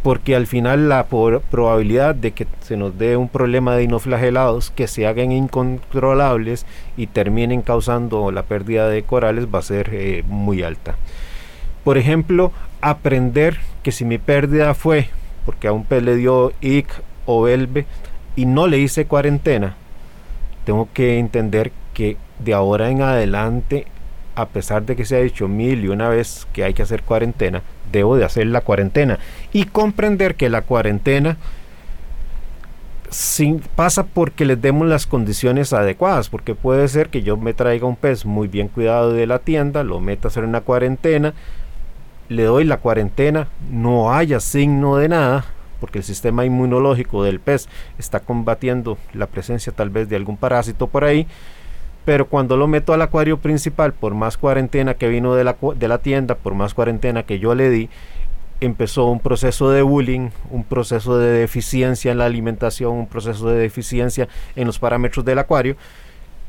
porque 0.02 0.34
al 0.34 0.46
final 0.46 0.88
la 0.88 1.06
probabilidad 1.06 2.14
de 2.14 2.32
que 2.32 2.46
se 2.60 2.76
nos 2.76 2.98
dé 2.98 3.16
un 3.16 3.28
problema 3.28 3.74
de 3.74 3.82
dinoflagelados 3.82 4.70
que 4.70 4.88
se 4.88 5.06
hagan 5.06 5.30
incontrolables 5.30 6.66
y 6.96 7.06
terminen 7.06 7.62
causando 7.62 8.30
la 8.32 8.42
pérdida 8.42 8.88
de 8.88 9.04
corales 9.04 9.46
va 9.46 9.60
a 9.60 9.62
ser 9.62 9.90
eh, 9.92 10.24
muy 10.26 10.62
alta. 10.62 10.96
Por 11.84 11.98
ejemplo, 11.98 12.52
aprender 12.80 13.58
que 13.82 13.92
si 13.92 14.04
mi 14.04 14.18
pérdida 14.18 14.74
fue 14.74 15.08
porque 15.44 15.68
a 15.68 15.72
un 15.72 15.84
pez 15.84 16.02
le 16.02 16.16
dio 16.16 16.52
IC 16.60 16.88
o 17.26 17.42
VELVE 17.42 17.86
y 18.36 18.46
no 18.46 18.66
le 18.66 18.78
hice 18.78 19.06
cuarentena, 19.06 19.76
tengo 20.64 20.88
que 20.92 21.18
entender 21.18 21.72
que 21.94 22.16
de 22.38 22.54
ahora 22.54 22.90
en 22.90 23.02
adelante 23.02 23.86
a 24.34 24.46
pesar 24.46 24.84
de 24.84 24.96
que 24.96 25.04
se 25.04 25.16
ha 25.16 25.20
dicho 25.20 25.48
mil 25.48 25.84
y 25.84 25.88
una 25.88 26.08
vez 26.08 26.46
que 26.52 26.64
hay 26.64 26.74
que 26.74 26.82
hacer 26.82 27.02
cuarentena, 27.02 27.62
debo 27.90 28.16
de 28.16 28.24
hacer 28.24 28.46
la 28.46 28.62
cuarentena 28.62 29.18
y 29.52 29.64
comprender 29.64 30.34
que 30.34 30.48
la 30.48 30.62
cuarentena 30.62 31.36
sin, 33.12 33.60
pasa 33.60 34.04
porque 34.06 34.44
les 34.44 34.60
demos 34.60 34.88
las 34.88 35.06
condiciones 35.06 35.72
adecuadas, 35.72 36.30
porque 36.30 36.54
puede 36.54 36.88
ser 36.88 37.10
que 37.10 37.22
yo 37.22 37.36
me 37.36 37.52
traiga 37.52 37.86
un 37.86 37.96
pez 37.96 38.24
muy 38.24 38.48
bien 38.48 38.68
cuidado 38.68 39.12
de 39.12 39.26
la 39.26 39.38
tienda, 39.38 39.84
lo 39.84 40.00
meta 40.00 40.28
a 40.28 40.30
hacer 40.30 40.44
una 40.44 40.62
cuarentena, 40.62 41.34
le 42.30 42.44
doy 42.44 42.64
la 42.64 42.78
cuarentena, 42.78 43.48
no 43.70 44.14
haya 44.14 44.40
signo 44.40 44.96
de 44.96 45.10
nada, 45.10 45.44
porque 45.78 45.98
el 45.98 46.04
sistema 46.04 46.46
inmunológico 46.46 47.22
del 47.22 47.38
pez 47.38 47.68
está 47.98 48.20
combatiendo 48.20 48.96
la 49.12 49.26
presencia 49.26 49.72
tal 49.72 49.90
vez 49.90 50.08
de 50.08 50.16
algún 50.16 50.38
parásito 50.38 50.86
por 50.86 51.04
ahí, 51.04 51.26
pero 52.04 52.26
cuando 52.26 52.56
lo 52.56 52.66
meto 52.66 52.92
al 52.92 53.02
acuario 53.02 53.38
principal, 53.38 53.92
por 53.92 54.14
más 54.14 54.36
cuarentena 54.36 54.94
que 54.94 55.08
vino 55.08 55.34
de 55.34 55.44
la, 55.44 55.56
de 55.76 55.88
la 55.88 55.98
tienda, 55.98 56.34
por 56.34 56.54
más 56.54 56.74
cuarentena 56.74 57.22
que 57.22 57.38
yo 57.38 57.54
le 57.54 57.70
di, 57.70 57.88
empezó 58.60 59.06
un 59.06 59.20
proceso 59.20 59.70
de 59.70 59.82
bullying, 59.82 60.30
un 60.50 60.64
proceso 60.64 61.18
de 61.18 61.30
deficiencia 61.30 62.12
en 62.12 62.18
la 62.18 62.26
alimentación, 62.26 62.92
un 62.92 63.06
proceso 63.06 63.48
de 63.48 63.58
deficiencia 63.58 64.28
en 64.56 64.66
los 64.66 64.78
parámetros 64.78 65.24
del 65.24 65.38
acuario, 65.38 65.76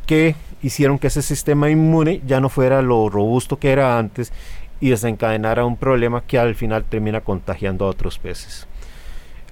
que 0.05 0.35
hicieron 0.61 0.99
que 0.99 1.07
ese 1.07 1.21
sistema 1.21 1.69
inmune 1.69 2.21
ya 2.25 2.39
no 2.39 2.49
fuera 2.49 2.81
lo 2.81 3.09
robusto 3.09 3.57
que 3.57 3.71
era 3.71 3.97
antes 3.97 4.31
y 4.79 4.89
desencadenara 4.89 5.65
un 5.65 5.77
problema 5.77 6.21
que 6.21 6.37
al 6.37 6.55
final 6.55 6.83
termina 6.83 7.21
contagiando 7.21 7.85
a 7.85 7.89
otros 7.89 8.19
peces. 8.19 8.67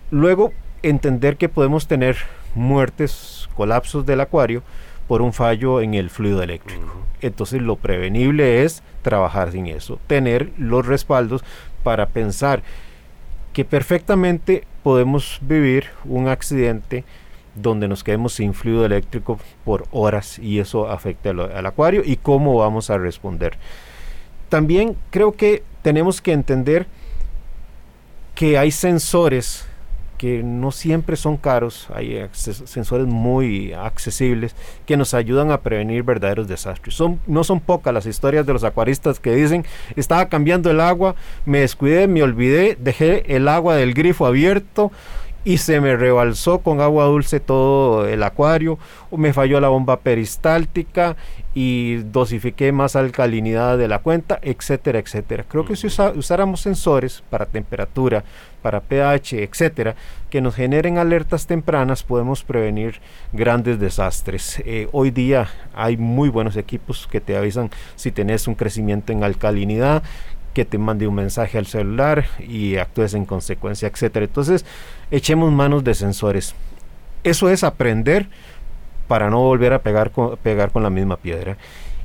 Luego, 0.10 0.52
entender 0.84 1.38
que 1.38 1.48
podemos 1.48 1.88
tener 1.88 2.18
muertes, 2.54 3.50
colapsos 3.56 4.06
del 4.06 4.22
acuario 4.22 4.62
por 5.12 5.22
un 5.22 5.34
fallo 5.34 5.82
en 5.82 5.94
el 5.94 6.10
fluido 6.10 6.42
eléctrico. 6.42 6.90
Entonces 7.20 7.62
lo 7.62 7.76
prevenible 7.76 8.64
es 8.64 8.82
trabajar 9.02 9.52
sin 9.52 9.68
eso, 9.68 10.00
tener 10.08 10.54
los 10.58 10.86
respaldos 10.86 11.44
para 11.84 12.06
pensar 12.06 12.64
que 13.52 13.66
perfectamente 13.66 14.64
podemos 14.84 15.40
vivir 15.42 15.88
un 16.06 16.30
accidente 16.30 17.04
donde 17.56 17.90
nos 17.90 18.06
quedemos 18.06 18.36
sin 18.36 18.54
fluido 18.54 18.86
eléctrico 18.86 19.38
por 19.66 19.84
horas 19.92 20.40
y 20.40 20.60
eso 20.60 20.90
afecta 20.90 21.32
al, 21.32 21.66
acuario 21.66 22.04
y 22.06 22.16
cómo 22.16 22.56
vamos 22.56 22.90
a 22.90 22.98
responder. 22.98 23.58
También 24.48 24.96
creo 25.10 25.34
que 25.34 25.62
tenemos 25.82 26.22
que 26.22 26.32
entender 26.32 26.88
que 28.34 28.58
hay 28.58 28.72
sensores 28.72 29.68
que 30.22 30.44
no 30.44 30.70
siempre 30.70 31.16
son 31.16 31.36
caros, 31.36 31.88
hay 31.96 32.30
sensores 32.32 33.08
muy 33.08 33.74
accesibles 33.74 34.56
que 34.86 34.96
nos 34.96 35.16
ayudan 35.16 35.50
a 35.50 35.62
prevenir 35.62 36.04
verdaderos 36.04 36.48
desastres. 36.48 36.94
Son, 36.94 37.20
no 37.26 37.44
son 37.44 37.60
pocas 37.60 37.92
las 37.92 38.06
historias 38.06 38.46
de 38.46 38.54
los 38.54 38.64
acuaristas 38.64 39.20
que 39.20 39.34
dicen, 39.34 39.66
estaba 39.96 40.30
cambiando 40.30 40.70
el 40.70 40.80
agua, 40.80 41.16
me 41.44 41.62
descuidé, 41.62 42.08
me 42.08 42.22
olvidé, 42.22 42.78
dejé 42.80 43.36
el 43.36 43.48
agua 43.48 43.76
del 43.76 43.96
grifo 43.96 44.28
abierto 44.28 44.92
y 45.44 45.58
se 45.58 45.82
me 45.82 45.96
rebalsó 45.96 46.60
con 46.60 46.82
agua 46.82 47.06
dulce 47.06 47.40
todo 47.40 48.08
el 48.08 48.24
acuario, 48.24 48.78
o 49.10 49.18
me 49.18 49.34
falló 49.34 49.60
la 49.60 49.70
bomba 49.70 49.98
peristáltica 49.98 51.16
y 51.54 51.96
dosifiqué 51.96 52.72
más 52.72 52.96
alcalinidad 52.96 53.78
de 53.78 53.88
la 53.88 54.00
cuenta, 54.00 54.40
etcétera, 54.42 55.00
etcétera. 55.00 55.46
Creo 55.48 55.66
que 55.66 55.76
si 55.76 55.88
usáramos 55.88 56.62
sensores 56.62 57.24
para 57.30 57.46
temperatura, 57.46 58.24
para 58.62 58.80
pH, 58.80 59.44
etcétera, 59.44 59.96
que 60.30 60.40
nos 60.40 60.56
generen 60.56 60.98
alertas 60.98 61.48
tempranas, 61.48 62.04
podemos 62.04 62.44
prevenir 62.44 63.02
grandes 63.34 63.80
desastres. 63.80 64.62
Eh, 64.66 64.88
hoy 64.92 65.12
día 65.12 65.50
hay 65.74 65.98
muy 65.98 66.30
buenos 66.30 66.56
equipos 66.56 67.08
que 67.12 67.20
te 67.20 67.36
avisan 67.36 67.70
si 67.96 68.12
tenés 68.12 68.48
un 68.48 68.56
crecimiento 68.56 69.12
en 69.12 69.24
alcalinidad, 69.24 70.04
que 70.54 70.66
te 70.66 70.78
mande 70.78 71.08
un 71.08 71.16
mensaje 71.16 71.58
al 71.58 71.66
celular 71.66 72.26
y 72.40 72.78
actúes 72.78 73.14
en 73.14 73.26
consecuencia, 73.26 73.88
etcétera. 73.88 74.26
Entonces, 74.26 74.66
echemos 75.10 75.52
manos 75.52 75.84
de 75.84 75.94
sensores. 75.94 76.56
Eso 77.24 77.50
es 77.50 77.64
aprender 77.64 78.28
para 79.08 79.30
no 79.30 79.40
volver 79.40 79.74
a 79.74 79.80
pegar 79.80 80.12
con, 80.12 80.38
pegar 80.38 80.72
con 80.72 80.84
la 80.84 80.90
misma 80.90 81.18
piedra. 81.18 81.58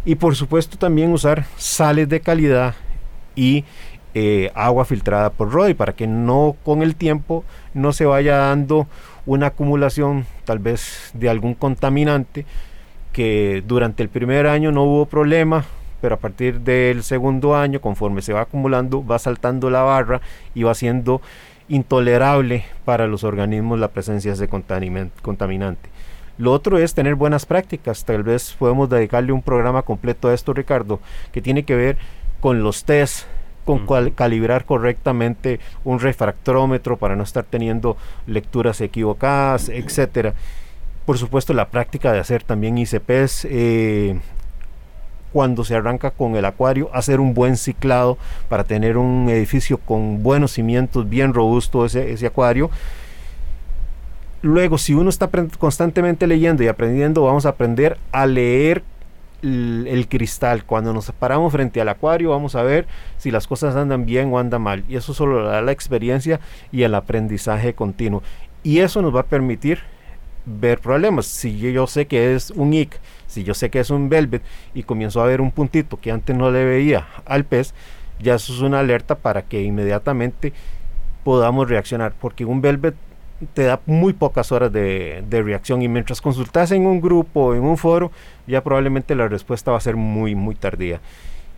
Y 0.04 0.16
por 0.16 0.36
supuesto 0.36 0.76
también 0.76 1.12
usar 1.12 1.46
sales 1.56 2.08
de 2.08 2.20
calidad 2.20 2.74
y 3.34 3.64
eh, 4.14 4.50
agua 4.54 4.84
filtrada 4.84 5.30
por 5.30 5.52
RODI 5.52 5.74
para 5.74 5.92
que 5.92 6.06
no 6.06 6.56
con 6.64 6.82
el 6.82 6.96
tiempo 6.96 7.44
no 7.74 7.92
se 7.92 8.06
vaya 8.06 8.36
dando 8.36 8.86
una 9.26 9.48
acumulación 9.48 10.26
tal 10.44 10.58
vez 10.58 11.10
de 11.12 11.28
algún 11.28 11.54
contaminante 11.54 12.46
que 13.12 13.62
durante 13.66 14.02
el 14.02 14.08
primer 14.08 14.46
año 14.46 14.72
no 14.72 14.84
hubo 14.84 15.06
problema, 15.06 15.64
pero 16.06 16.14
a 16.14 16.20
partir 16.20 16.60
del 16.60 17.02
segundo 17.02 17.56
año, 17.56 17.80
conforme 17.80 18.22
se 18.22 18.32
va 18.32 18.42
acumulando, 18.42 19.04
va 19.04 19.18
saltando 19.18 19.70
la 19.70 19.82
barra 19.82 20.20
y 20.54 20.62
va 20.62 20.72
siendo 20.72 21.20
intolerable 21.68 22.64
para 22.84 23.08
los 23.08 23.25
organismos 23.25 23.80
la 23.80 23.88
presencia 23.88 24.30
de 24.30 24.36
ese 24.36 24.48
contaminante. 24.48 25.90
Lo 26.38 26.52
otro 26.52 26.78
es 26.78 26.94
tener 26.94 27.16
buenas 27.16 27.44
prácticas. 27.44 28.04
Tal 28.04 28.22
vez 28.22 28.54
podemos 28.56 28.88
dedicarle 28.88 29.32
un 29.32 29.42
programa 29.42 29.82
completo 29.82 30.28
a 30.28 30.34
esto, 30.34 30.52
Ricardo, 30.52 31.00
que 31.32 31.42
tiene 31.42 31.64
que 31.64 31.75
ver 31.75 31.98
con 32.38 32.62
los 32.62 32.84
test, 32.84 33.26
con 33.64 33.84
calibrar 34.12 34.64
correctamente 34.64 35.58
un 35.82 35.98
refractómetro 35.98 36.98
para 36.98 37.16
no 37.16 37.25
estar 37.25 37.42
teniendo 37.42 37.96
lecturas 38.28 38.80
equivocadas, 38.80 39.70
etcétera. 39.70 40.34
Por 41.04 41.18
supuesto, 41.18 41.52
la 41.52 41.68
práctica 41.68 42.12
de 42.12 42.20
hacer 42.20 42.44
también 42.44 42.78
ICPs, 42.78 43.44
eh, 43.50 44.20
cuando 45.37 45.64
se 45.64 45.75
arranca 45.75 46.12
con 46.12 46.35
el 46.35 46.47
acuario, 46.47 46.88
hacer 46.95 47.21
un 47.21 47.35
buen 47.35 47.59
ciclado 47.59 48.16
para 48.49 48.64
tener 48.64 48.97
un 48.97 49.28
edificio 49.28 49.76
con 49.76 50.23
buenos 50.23 50.52
cimientos, 50.52 51.11
bien 51.11 51.35
robusto 51.35 51.85
ese, 51.85 52.26
acuario. 52.26 52.71
Luego, 54.40 54.78
si 54.78 54.95
uno 54.95 55.11
está 55.11 55.28
constantemente 55.59 56.26
leyendo 56.26 56.62
y 56.62 56.69
aprendiendo, 56.69 57.23
vamos 57.23 57.45
a 57.45 57.50
aprender 57.50 57.99
a 58.12 58.25
leer 58.25 58.83
el, 59.43 60.07
cristal. 60.09 60.64
Cuando 60.64 60.95
nos 60.95 61.12
paramos 61.12 61.52
frente 61.52 61.83
al 61.83 61.90
acuario, 61.90 62.31
vamos 62.31 62.55
a 62.55 62.62
ver 62.62 62.87
si 63.19 63.31
las 63.31 63.47
cosas 63.47 63.76
andan 63.76 64.07
bien 64.07 64.33
o 64.33 64.38
andan 64.38 64.62
mal. 64.62 64.85
Y 64.88 64.97
eso 64.97 65.12
solo 65.12 65.45
da 65.45 65.61
la 65.61 65.73
experiencia 65.73 66.40
y 66.73 66.85
el 66.85 66.95
aprendizaje 66.95 67.75
continuo. 67.75 68.23
Y 68.62 68.78
eso 68.78 69.02
nos 69.02 69.14
va 69.14 69.21
a 69.21 69.26
permitir 69.26 69.81
ver 70.47 70.78
problemas. 70.78 71.26
Si 71.26 71.59
yo, 71.59 71.87
sé 71.87 72.07
que 72.07 72.35
es 72.35 72.52
un 72.52 72.73
IC, 72.73 72.99
si 73.26 73.45
yo 73.45 73.54
sé 73.54 73.71
que 73.71 73.80
es 73.80 73.90
un 73.90 74.09
velvet 74.09 74.42
y 74.75 74.83
comienzo 74.83 75.21
a 75.21 75.26
ver 75.26 75.40
un 75.40 75.50
puntito 75.50 75.99
que 76.00 76.11
antes 76.11 76.37
no 76.37 76.50
le 76.50 76.64
veía 76.64 77.06
al 77.25 77.45
pez, 77.45 77.75
ya 78.21 78.35
eso 78.35 78.52
es 78.52 78.61
una 78.61 78.80
alerta 78.80 79.16
para 79.16 79.42
que 79.42 79.62
inmediatamente 79.62 80.52
podamos 81.25 81.68
reaccionar, 81.68 82.14
porque 82.21 82.45
un 82.45 82.61
velvet 82.61 82.95
te 83.52 83.64
da 83.64 83.80
muy 83.87 84.12
pocas 84.12 84.50
horas 84.52 84.73
de, 84.73 85.25
reacción 85.30 85.83
y 85.83 85.88
mientras 85.88 86.21
consultas 86.21 86.73
en 86.73 86.87
un 86.87 87.00
grupo 87.00 87.54
en 87.54 87.62
un 87.62 87.76
foro, 87.76 88.11
ya 88.47 88.62
probablemente 88.62 89.14
la 89.14 89.28
respuesta 89.28 89.71
va 89.71 89.78
a 89.78 89.80
ser 89.80 89.97
muy, 89.97 90.35
muy 90.35 90.54
tardía. 90.54 91.00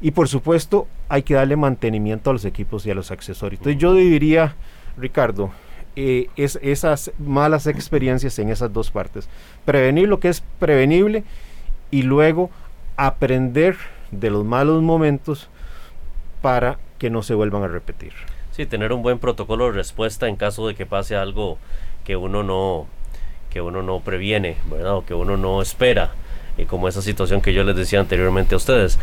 Y 0.01 0.13
por 0.13 0.29
supuesto, 0.29 0.87
hay 1.09 1.23
que 1.23 1.35
darle 1.35 1.57
mantenimiento 1.57 2.31
a 2.31 2.33
los 2.33 2.45
equipos 2.45 2.87
y 2.87 2.91
a 2.91 2.95
los 2.95 3.11
accesorios. 3.11 3.61
Entonces 3.61 3.81
yo 3.81 3.95
diría, 3.95 4.55
Ricardo, 4.97 5.51
eh, 5.97 6.29
es, 6.37 6.59
esas 6.63 7.13
malas 7.19 7.67
experiencias 7.67 8.39
en 8.39 8.51
esas 8.51 8.73
dos 8.73 8.91
partes. 8.91 9.29
Prevenir 9.65 10.09
lo 10.09 10.21
que 10.21 10.29
es 10.29 10.43
prevenible 10.59 11.25
y 11.91 12.03
luego 12.03 12.51
aprender 12.97 13.77
de 14.11 14.31
los 14.31 14.45
malos 14.45 14.83
momentos 14.83 15.49
para 16.43 16.79
que 16.99 17.11
no 17.11 17.23
se 17.23 17.35
vuelvan 17.35 17.63
a 17.63 17.69
repetir. 17.69 18.13
Sí, 18.51 18.67
tener 18.67 18.93
un 18.93 19.03
buen 19.03 19.19
protocolo 19.19 19.67
de 19.67 19.73
respuesta 19.73 20.29
en 20.29 20.37
caso 20.37 20.67
de 20.67 20.75
que 20.75 20.87
pase 20.87 21.17
algo 21.17 21.59
que 22.05 22.17
uno 22.17 22.43
no 22.43 22.87
que 23.51 23.63
uno 23.63 23.83
no 23.83 24.01
previene, 24.01 24.57
¿verdad? 24.71 24.97
O 24.97 25.07
que 25.07 25.15
uno 25.15 25.39
no 25.39 25.63
espera, 25.63 26.11
eh, 26.59 26.67
como 26.67 26.87
esa 26.87 27.01
situación 27.01 27.41
que 27.41 27.55
yo 27.55 27.65
les 27.65 27.77
decía 27.77 28.01
anteriormente 28.01 28.55
a 28.55 28.59
ustedes. 28.59 28.99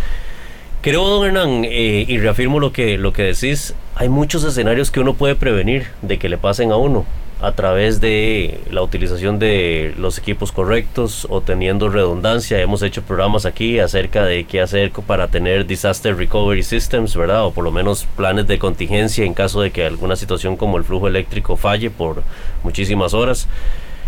Creo, 0.81 1.03
don 1.03 1.25
Hernán, 1.25 1.65
eh, 1.65 2.05
y 2.07 2.19
reafirmo 2.19 2.59
lo 2.59 2.71
que, 2.71 2.99
lo 2.99 3.11
que 3.11 3.23
decís, 3.23 3.73
hay 3.95 4.07
muchos 4.07 4.43
escenarios 4.43 4.91
que 4.91 4.99
uno 4.99 5.15
puede 5.15 5.33
prevenir 5.33 5.87
de 6.03 6.19
que 6.19 6.29
le 6.29 6.37
pasen 6.37 6.71
a 6.71 6.75
uno 6.75 7.05
a 7.45 7.51
través 7.51 8.01
de 8.01 8.59
la 8.71 8.81
utilización 8.81 9.37
de 9.37 9.93
los 9.99 10.17
equipos 10.17 10.51
correctos 10.51 11.27
o 11.29 11.41
teniendo 11.41 11.89
redundancia. 11.89 12.59
Hemos 12.59 12.81
hecho 12.81 13.03
programas 13.03 13.45
aquí 13.45 13.77
acerca 13.77 14.25
de 14.25 14.45
qué 14.45 14.61
hacer 14.61 14.91
para 14.91 15.27
tener 15.27 15.67
disaster 15.67 16.17
recovery 16.17 16.63
systems, 16.63 17.15
¿verdad? 17.15 17.45
O 17.45 17.51
por 17.51 17.63
lo 17.63 17.71
menos 17.71 18.07
planes 18.17 18.47
de 18.47 18.57
contingencia 18.57 19.23
en 19.25 19.35
caso 19.35 19.61
de 19.61 19.69
que 19.69 19.85
alguna 19.85 20.15
situación 20.15 20.57
como 20.57 20.77
el 20.77 20.83
flujo 20.83 21.07
eléctrico 21.07 21.55
falle 21.55 21.91
por 21.91 22.23
muchísimas 22.63 23.13
horas. 23.13 23.47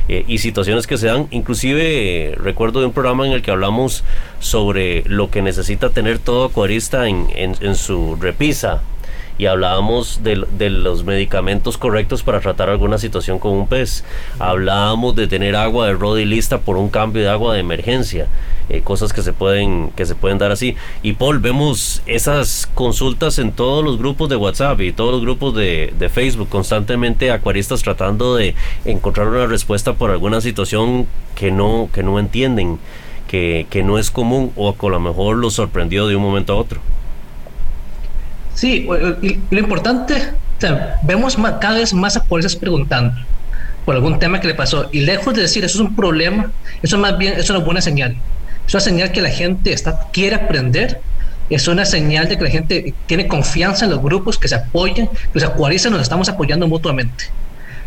Eh, 0.09 0.23
y 0.25 0.37
situaciones 0.37 0.87
que 0.87 0.97
se 0.97 1.07
dan. 1.07 1.27
Inclusive 1.31 2.33
recuerdo 2.37 2.79
de 2.79 2.85
un 2.85 2.93
programa 2.93 3.27
en 3.27 3.33
el 3.33 3.41
que 3.41 3.51
hablamos 3.51 4.05
sobre 4.39 5.03
lo 5.05 5.29
que 5.29 5.41
necesita 5.41 5.89
tener 5.89 6.17
todo 6.17 6.45
acuarista 6.45 7.09
en, 7.09 7.27
en, 7.35 7.75
su 7.75 8.15
repisa 8.15 8.81
y 9.37 9.45
hablábamos 9.45 10.21
de, 10.23 10.45
de, 10.57 10.69
los 10.69 11.03
medicamentos 11.03 11.77
correctos 11.77 12.23
para 12.23 12.39
tratar 12.39 12.69
alguna 12.69 12.97
situación 12.97 13.39
con 13.39 13.51
un 13.51 13.67
pez. 13.67 14.03
Hablábamos 14.39 15.15
de 15.15 15.27
tener 15.27 15.55
agua 15.55 15.87
de 15.87 15.93
Rodi 15.93 16.25
lista 16.25 16.59
por 16.59 16.77
un 16.77 16.89
cambio 16.89 17.23
de 17.23 17.29
agua 17.29 17.53
de 17.53 17.59
emergencia. 17.59 18.27
Eh, 18.69 18.81
cosas 18.81 19.13
que 19.13 19.21
se 19.21 19.31
pueden 19.31 19.91
que 19.95 20.05
se 20.05 20.13
pueden 20.13 20.39
dar 20.39 20.51
así 20.51 20.75
y 21.01 21.13
Paul 21.13 21.39
vemos 21.39 22.01
esas 22.05 22.67
consultas 22.73 23.39
en 23.39 23.53
todos 23.53 23.81
los 23.81 23.97
grupos 23.97 24.27
de 24.27 24.35
WhatsApp 24.35 24.81
y 24.81 24.91
todos 24.91 25.13
los 25.13 25.21
grupos 25.21 25.55
de, 25.55 25.93
Facebook 26.13 26.49
constantemente 26.49 27.31
acuaristas 27.31 27.81
tratando 27.81 28.35
de 28.35 28.55
encontrar 28.83 29.29
una 29.29 29.45
respuesta 29.45 29.93
por 29.93 30.11
alguna 30.11 30.41
situación 30.41 31.07
que 31.33 31.49
no 31.49 31.89
que 31.93 32.03
no 32.03 32.19
entienden 32.19 32.77
que, 33.29 33.67
que 33.69 33.83
no 33.83 33.97
es 33.97 34.11
común 34.11 34.51
o 34.57 34.75
a 34.77 34.89
lo 34.89 34.99
mejor 34.99 35.37
los 35.37 35.53
sorprendió 35.53 36.05
de 36.07 36.17
un 36.17 36.23
momento 36.23 36.51
a 36.51 36.57
otro 36.57 36.81
sí 38.57 38.87
lo 39.51 39.59
importante 39.59 40.33
vemos 41.03 41.37
cada 41.61 41.75
vez 41.75 41.93
más 41.93 42.17
acuaristas 42.17 42.55
preguntando 42.55 43.13
por 43.85 43.95
algún 43.95 44.19
tema 44.19 44.41
que 44.41 44.47
le 44.47 44.55
pasó 44.55 44.89
y 44.91 45.01
lejos 45.01 45.33
de 45.33 45.43
decir 45.43 45.63
eso 45.63 45.77
es 45.77 45.89
un 45.89 45.95
problema 45.95 46.51
eso 46.81 46.97
más 46.97 47.17
bien 47.17 47.35
es 47.37 47.49
una 47.49 47.59
buena 47.59 47.79
señal 47.79 48.17
es 48.67 48.73
una 48.73 48.81
señal 48.81 49.11
que 49.13 49.21
la 49.21 49.29
gente 49.29 49.71
está, 49.71 50.07
quiere 50.11 50.35
aprender. 50.35 50.99
Es 51.49 51.69
una 51.69 51.85
señal 51.85 52.27
de 52.27 52.37
que 52.37 52.43
la 52.43 52.49
gente 52.49 52.93
tiene 53.05 53.27
confianza 53.27 53.85
en 53.85 53.91
los 53.91 54.01
grupos, 54.01 54.37
que 54.37 54.49
se 54.49 54.55
apoyan, 54.55 55.07
que 55.07 55.39
los 55.39 55.43
acuaristas 55.45 55.89
nos 55.89 56.01
estamos 56.01 56.27
apoyando 56.27 56.67
mutuamente. 56.67 57.25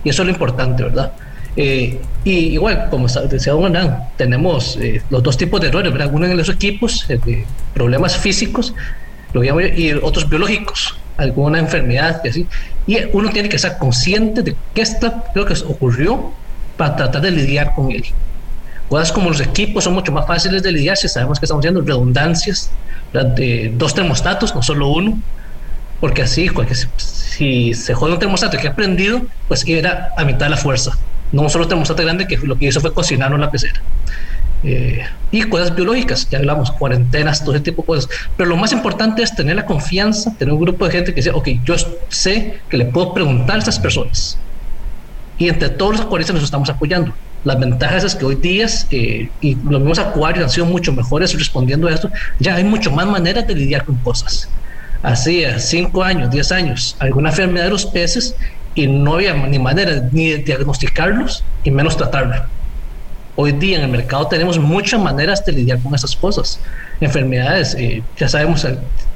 Y 0.03 0.09
eso 0.09 0.23
es 0.23 0.29
lo 0.29 0.33
importante, 0.33 0.83
¿verdad? 0.83 1.13
Eh, 1.57 2.01
y 2.25 2.31
igual, 2.31 2.89
como 2.91 3.07
decía 3.09 3.53
Don 3.53 3.77
tenemos 4.17 4.79
eh, 4.81 5.03
los 5.11 5.23
dos 5.23 5.37
tipos 5.37 5.61
de 5.61 5.69
errores, 5.69 5.93
¿verdad? 5.93 6.09
Uno 6.11 6.25
en 6.25 6.37
los 6.39 6.49
equipos, 6.49 7.05
eh, 7.11 7.45
problemas 7.75 8.17
físicos, 8.17 8.73
lo 9.33 9.45
y 9.45 9.93
otros 9.93 10.29
biológicos, 10.29 10.97
alguna 11.17 11.59
enfermedad 11.59 12.21
y 12.25 12.29
así. 12.29 12.47
Y 12.87 12.99
uno 13.13 13.31
tiene 13.31 13.49
que 13.49 13.59
ser 13.59 13.79
consciente 13.79 14.43
de 14.43 14.57
qué 14.75 14.83
está, 14.83 15.25
lo 15.35 15.45
que 15.45 15.55
ocurrió 15.67 16.33
para 16.77 16.97
tratar 16.97 17.23
de 17.23 17.31
lidiar 17.31 17.75
con 17.75 17.91
él. 17.91 18.05
Cosas 18.89 19.13
como 19.13 19.31
los 19.31 19.41
equipos 19.41 19.85
son 19.85 19.95
mucho 19.95 20.11
más 20.11 20.27
fáciles 20.27 20.63
de 20.63 20.73
lidiar 20.73 20.97
si 20.97 21.09
sabemos 21.09 21.39
que 21.39 21.47
estamos 21.47 21.63
haciendo 21.63 21.81
redundancias 21.83 22.71
de 23.13 23.73
dos 23.77 23.95
termostatos, 23.95 24.55
no 24.55 24.63
solo 24.63 24.89
uno, 24.89 25.19
porque 26.01 26.23
así, 26.23 26.49
si 26.97 27.75
se 27.75 27.95
jode 27.95 28.15
un 28.15 28.19
termostato 28.19 28.57
que 28.59 28.69
ha 28.69 28.75
prendido, 28.75 29.23
pues 29.47 29.65
era 29.67 30.13
a 30.17 30.25
mitad 30.25 30.47
de 30.47 30.51
la 30.51 30.57
fuerza, 30.57 30.97
no 31.31 31.43
un 31.43 31.51
solo 31.51 31.69
termostato 31.69 32.03
grande 32.03 32.27
que 32.27 32.37
lo 32.39 32.59
que 32.59 32.67
hizo 32.67 32.81
fue 32.81 32.93
cocinar 32.93 33.33
en 33.33 33.41
la 33.41 33.51
pecera. 33.51 33.81
Eh, 34.63 35.03
y 35.31 35.43
cosas 35.45 35.75
biológicas, 35.75 36.29
ya 36.29 36.39
hablamos, 36.39 36.71
cuarentenas, 36.73 37.43
todo 37.43 37.55
ese 37.55 37.65
tipo 37.65 37.83
de 37.83 37.87
cosas. 37.87 38.11
Pero 38.37 38.49
lo 38.49 38.57
más 38.57 38.73
importante 38.73 39.23
es 39.23 39.35
tener 39.35 39.57
la 39.57 39.65
confianza, 39.65 40.35
tener 40.37 40.53
un 40.53 40.61
grupo 40.61 40.85
de 40.87 40.93
gente 40.93 41.13
que 41.13 41.21
dice, 41.21 41.31
ok, 41.31 41.49
yo 41.65 41.75
sé 42.09 42.61
que 42.69 42.77
le 42.77 42.87
puedo 42.87 43.15
preguntar 43.15 43.57
a 43.57 43.59
estas 43.61 43.79
personas. 43.79 44.39
Y 45.39 45.49
entre 45.49 45.71
todos 45.71 45.93
los 45.93 46.01
acuaristas 46.03 46.35
nos 46.35 46.45
estamos 46.45 46.69
apoyando. 46.69 47.15
Las 47.45 47.59
ventajas 47.59 48.05
es 48.05 48.15
que 48.15 48.27
hoy 48.27 48.35
día, 48.35 48.67
eh, 48.91 49.31
y 49.41 49.55
los 49.55 49.81
mismos 49.81 49.99
acuarios 49.99 50.45
han 50.45 50.51
sido 50.51 50.67
mucho 50.67 50.93
mejores 50.93 51.33
respondiendo 51.39 51.89
a 51.89 51.93
esto, 51.93 52.11
ya 52.39 52.57
hay 52.57 52.65
mucho 52.65 52.91
más 52.91 53.07
maneras 53.07 53.47
de 53.47 53.55
lidiar 53.55 53.85
con 53.85 53.97
cosas. 53.97 54.49
Hacía 55.03 55.59
5 55.59 56.03
años, 56.03 56.31
10 56.31 56.53
años, 56.53 56.97
alguna 56.99 57.31
enfermedad 57.31 57.65
de 57.65 57.71
los 57.71 57.87
peces 57.87 58.35
y 58.75 58.87
no 58.87 59.15
había 59.15 59.33
ni 59.33 59.59
manera 59.59 60.09
ni 60.13 60.29
de 60.29 60.39
diagnosticarlos 60.39 61.43
y 61.65 61.71
menos 61.71 61.97
tratarla. 61.97 62.49
Hoy 63.37 63.53
día 63.53 63.79
en 63.79 63.85
el 63.85 63.91
mercado 63.91 64.27
tenemos 64.27 64.59
muchas 64.59 65.01
maneras 65.01 65.45
de 65.45 65.53
lidiar 65.53 65.81
con 65.81 65.95
esas 65.95 66.15
cosas. 66.17 66.61
Enfermedades, 67.01 67.75
eh, 67.79 68.03
ya 68.19 68.29
sabemos, 68.29 68.67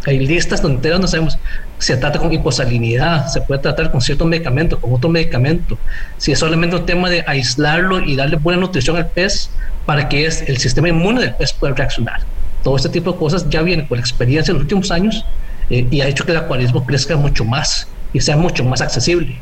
hay 0.06 0.18
listas 0.20 0.62
donde 0.62 0.98
no 0.98 1.06
sabemos 1.06 1.38
se 1.78 1.96
trata 1.96 2.18
con 2.18 2.32
hiposalinidad, 2.32 3.26
se 3.28 3.40
puede 3.42 3.60
tratar 3.60 3.90
con 3.90 4.00
cierto 4.00 4.24
medicamento, 4.24 4.80
con 4.80 4.94
otro 4.94 5.10
medicamento. 5.10 5.76
Si 6.16 6.32
es 6.32 6.38
solamente 6.38 6.76
un 6.76 6.86
tema 6.86 7.10
de 7.10 7.24
aislarlo 7.26 8.00
y 8.00 8.16
darle 8.16 8.36
buena 8.36 8.60
nutrición 8.60 8.96
al 8.96 9.08
pez 9.08 9.50
para 9.84 10.08
que 10.08 10.24
es, 10.24 10.42
el 10.48 10.56
sistema 10.56 10.88
inmune 10.88 11.20
del 11.20 11.34
pez 11.34 11.52
pueda 11.52 11.74
reaccionar. 11.74 12.20
Todo 12.62 12.76
este 12.76 12.88
tipo 12.88 13.12
de 13.12 13.18
cosas 13.18 13.48
ya 13.50 13.60
viene 13.60 13.86
con 13.86 13.98
la 13.98 14.00
experiencia 14.00 14.52
en 14.52 14.56
los 14.56 14.62
últimos 14.62 14.90
años 14.90 15.24
eh, 15.68 15.86
y 15.90 16.00
ha 16.00 16.06
hecho 16.06 16.24
que 16.24 16.32
el 16.32 16.38
acuarismo 16.38 16.86
crezca 16.86 17.16
mucho 17.16 17.44
más 17.44 17.86
y 18.12 18.20
sea 18.20 18.36
mucho 18.36 18.64
más 18.64 18.80
accesible. 18.80 19.36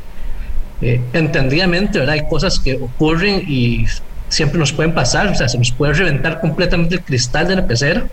Eh, 0.81 0.99
entendidamente, 1.13 1.99
¿verdad? 1.99 2.15
Hay 2.15 2.27
cosas 2.27 2.59
que 2.59 2.75
ocurren 2.75 3.45
y 3.47 3.85
siempre 4.33 4.57
nos 4.57 4.73
pueden 4.73 4.93
pasar, 4.93 5.27
o 5.27 5.35
sea, 5.35 5.47
se 5.47 5.57
nos 5.57 5.71
puede 5.71 5.93
reventar 5.93 6.41
completamente 6.41 6.95
el 6.95 7.01
cristal 7.01 7.47
de 7.47 7.55
la 7.55 7.67
pecera, 7.67 8.07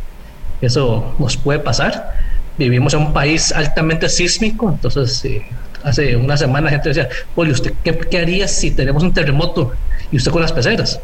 eso 0.60 1.14
nos 1.18 1.36
puede 1.36 1.60
pasar, 1.60 2.12
vivimos 2.58 2.92
en 2.92 3.00
un 3.00 3.12
país 3.14 3.52
altamente 3.52 4.08
sísmico, 4.08 4.68
entonces 4.68 5.24
eh, 5.24 5.42
hace 5.82 6.16
una 6.16 6.36
semana 6.36 6.66
la 6.66 6.70
gente 6.72 6.90
decía, 6.90 7.08
Poli, 7.34 7.52
¿usted 7.52 7.72
qué, 7.82 8.18
haría 8.18 8.46
si 8.46 8.70
tenemos 8.70 9.02
un 9.02 9.14
terremoto 9.14 9.72
y 10.12 10.16
usted 10.16 10.30
con 10.30 10.42
las 10.42 10.52
peceras? 10.52 11.00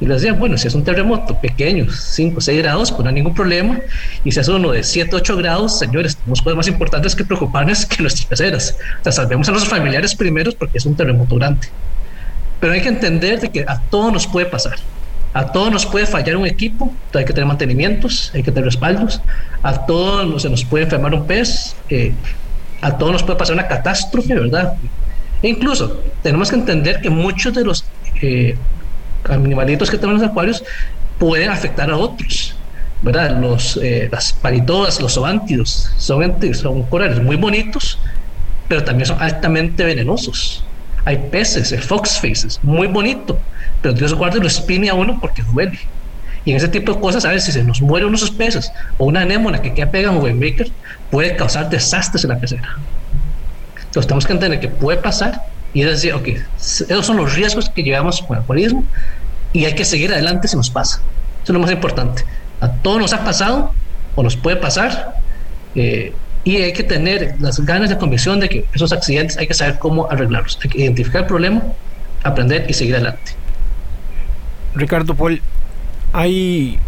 Y 0.00 0.06
le 0.06 0.14
decía, 0.14 0.32
bueno, 0.32 0.58
si 0.58 0.66
es 0.66 0.74
un 0.74 0.82
terremoto 0.84 1.40
pequeño, 1.40 1.86
5 1.90 2.36
o 2.36 2.40
6 2.40 2.58
grados, 2.58 2.90
pues 2.90 3.02
no 3.02 3.08
hay 3.08 3.14
ningún 3.14 3.34
problema. 3.34 3.78
Y 4.24 4.32
si 4.32 4.40
es 4.40 4.48
uno 4.48 4.72
de 4.72 4.82
7 4.82 5.16
8 5.16 5.36
grados, 5.38 5.78
señores, 5.78 6.16
tenemos 6.16 6.42
cosas 6.42 6.56
más 6.56 6.68
importantes 6.68 7.16
que 7.16 7.24
preocuparnos 7.24 7.86
que 7.86 8.02
nuestras 8.02 8.26
peceras. 8.26 8.76
O 9.00 9.04
sea, 9.04 9.12
salvemos 9.12 9.48
a 9.48 9.52
nuestros 9.52 9.70
familiares 9.70 10.14
primeros 10.14 10.54
porque 10.54 10.76
es 10.76 10.84
un 10.84 10.96
terremoto 10.96 11.36
grande. 11.36 11.68
Pero 12.60 12.72
hay 12.72 12.80
que 12.80 12.88
entender 12.88 13.40
de 13.40 13.50
que 13.50 13.64
a 13.66 13.80
todo 13.90 14.10
nos 14.10 14.26
puede 14.26 14.46
pasar. 14.46 14.76
A 15.34 15.52
todos 15.52 15.70
nos 15.70 15.84
puede 15.84 16.06
fallar 16.06 16.36
un 16.36 16.46
equipo, 16.46 16.94
hay 17.12 17.24
que 17.24 17.32
tener 17.32 17.46
mantenimientos, 17.46 18.30
hay 18.34 18.42
que 18.42 18.50
tener 18.50 18.64
respaldos. 18.64 19.20
A 19.62 19.84
todos 19.84 20.40
se 20.42 20.48
nos 20.48 20.64
puede 20.64 20.84
enfermar 20.84 21.12
un 21.12 21.26
pez, 21.26 21.76
eh, 21.90 22.14
a 22.80 22.96
todos 22.96 23.12
nos 23.12 23.22
puede 23.22 23.38
pasar 23.38 23.54
una 23.54 23.68
catástrofe, 23.68 24.34
¿verdad? 24.34 24.74
E 25.42 25.48
incluso 25.48 26.00
tenemos 26.22 26.48
que 26.48 26.56
entender 26.56 27.00
que 27.02 27.10
muchos 27.10 27.52
de 27.52 27.64
los 27.64 27.84
eh, 28.22 28.56
animalitos 29.28 29.90
que 29.90 29.98
tenemos 29.98 30.20
en 30.20 30.22
los 30.22 30.30
acuarios 30.30 30.64
pueden 31.18 31.50
afectar 31.50 31.90
a 31.90 31.96
otros. 31.96 32.56
¿verdad? 33.02 33.38
Los, 33.40 33.78
eh, 33.82 34.08
las 34.10 34.32
paritodas, 34.32 35.00
los 35.00 35.14
zoántidos, 35.14 35.90
son, 35.98 36.34
son 36.54 36.82
corales 36.84 37.22
muy 37.22 37.36
bonitos, 37.36 37.98
pero 38.68 38.84
también 38.84 39.06
son 39.06 39.20
altamente 39.20 39.84
venenosos. 39.84 40.64
Hay 41.06 41.28
peces, 41.30 41.72
el 41.72 41.82
fox 41.82 42.18
faces, 42.20 42.60
muy 42.62 42.88
bonito, 42.88 43.38
pero 43.80 43.94
Dios 43.94 44.12
guarde 44.12 44.40
lo 44.40 44.48
espine 44.48 44.90
a 44.90 44.94
uno 44.94 45.18
porque 45.20 45.42
duele. 45.42 45.78
Y 46.44 46.50
en 46.50 46.56
ese 46.56 46.68
tipo 46.68 46.94
de 46.94 47.00
cosas, 47.00 47.24
a 47.24 47.30
ver 47.30 47.40
si 47.40 47.52
se 47.52 47.62
nos 47.62 47.80
muere 47.80 48.06
uno 48.06 48.18
de 48.18 48.24
esos 48.24 48.34
peces 48.34 48.70
o 48.98 49.06
una 49.06 49.20
anémona 49.20 49.62
que 49.62 49.72
queda 49.72 49.90
pegada 49.90 50.16
en 50.16 50.22
un 50.22 50.38
maker, 50.38 50.68
puede 51.10 51.36
causar 51.36 51.70
desastres 51.70 52.24
en 52.24 52.30
la 52.30 52.38
pecera. 52.38 52.76
Entonces 53.78 54.08
tenemos 54.08 54.26
que 54.26 54.32
entender 54.32 54.60
que 54.60 54.68
puede 54.68 54.98
pasar 54.98 55.42
y 55.72 55.82
es 55.82 55.88
decir, 55.88 56.12
ok, 56.12 56.28
esos 56.58 57.06
son 57.06 57.16
los 57.16 57.34
riesgos 57.34 57.70
que 57.70 57.82
llevamos 57.82 58.20
con 58.22 58.36
el 58.36 58.42
acuarismo 58.42 58.84
y 59.52 59.64
hay 59.64 59.74
que 59.74 59.84
seguir 59.84 60.12
adelante 60.12 60.48
si 60.48 60.56
nos 60.56 60.70
pasa. 60.70 60.96
Eso 61.42 61.52
es 61.52 61.54
lo 61.54 61.60
más 61.60 61.70
importante. 61.70 62.24
A 62.60 62.68
todos 62.68 62.98
nos 62.98 63.12
ha 63.12 63.24
pasado 63.24 63.72
o 64.16 64.22
nos 64.22 64.36
puede 64.36 64.56
pasar. 64.56 65.14
Eh, 65.76 66.12
y 66.46 66.62
hay 66.62 66.72
que 66.72 66.84
tener 66.84 67.34
las 67.40 67.58
ganas 67.58 67.90
de 67.90 67.98
convicción 67.98 68.38
de 68.38 68.48
que 68.48 68.64
esos 68.72 68.92
accidentes 68.92 69.36
hay 69.36 69.48
que 69.48 69.54
saber 69.54 69.80
cómo 69.80 70.08
arreglarlos. 70.08 70.56
Hay 70.62 70.70
que 70.70 70.78
identificar 70.78 71.22
el 71.22 71.26
problema, 71.26 71.60
aprender 72.22 72.66
y 72.68 72.72
seguir 72.72 72.94
adelante. 72.94 73.32
Ricardo 74.76 75.16
Paul, 75.16 75.42
hay 76.12 76.78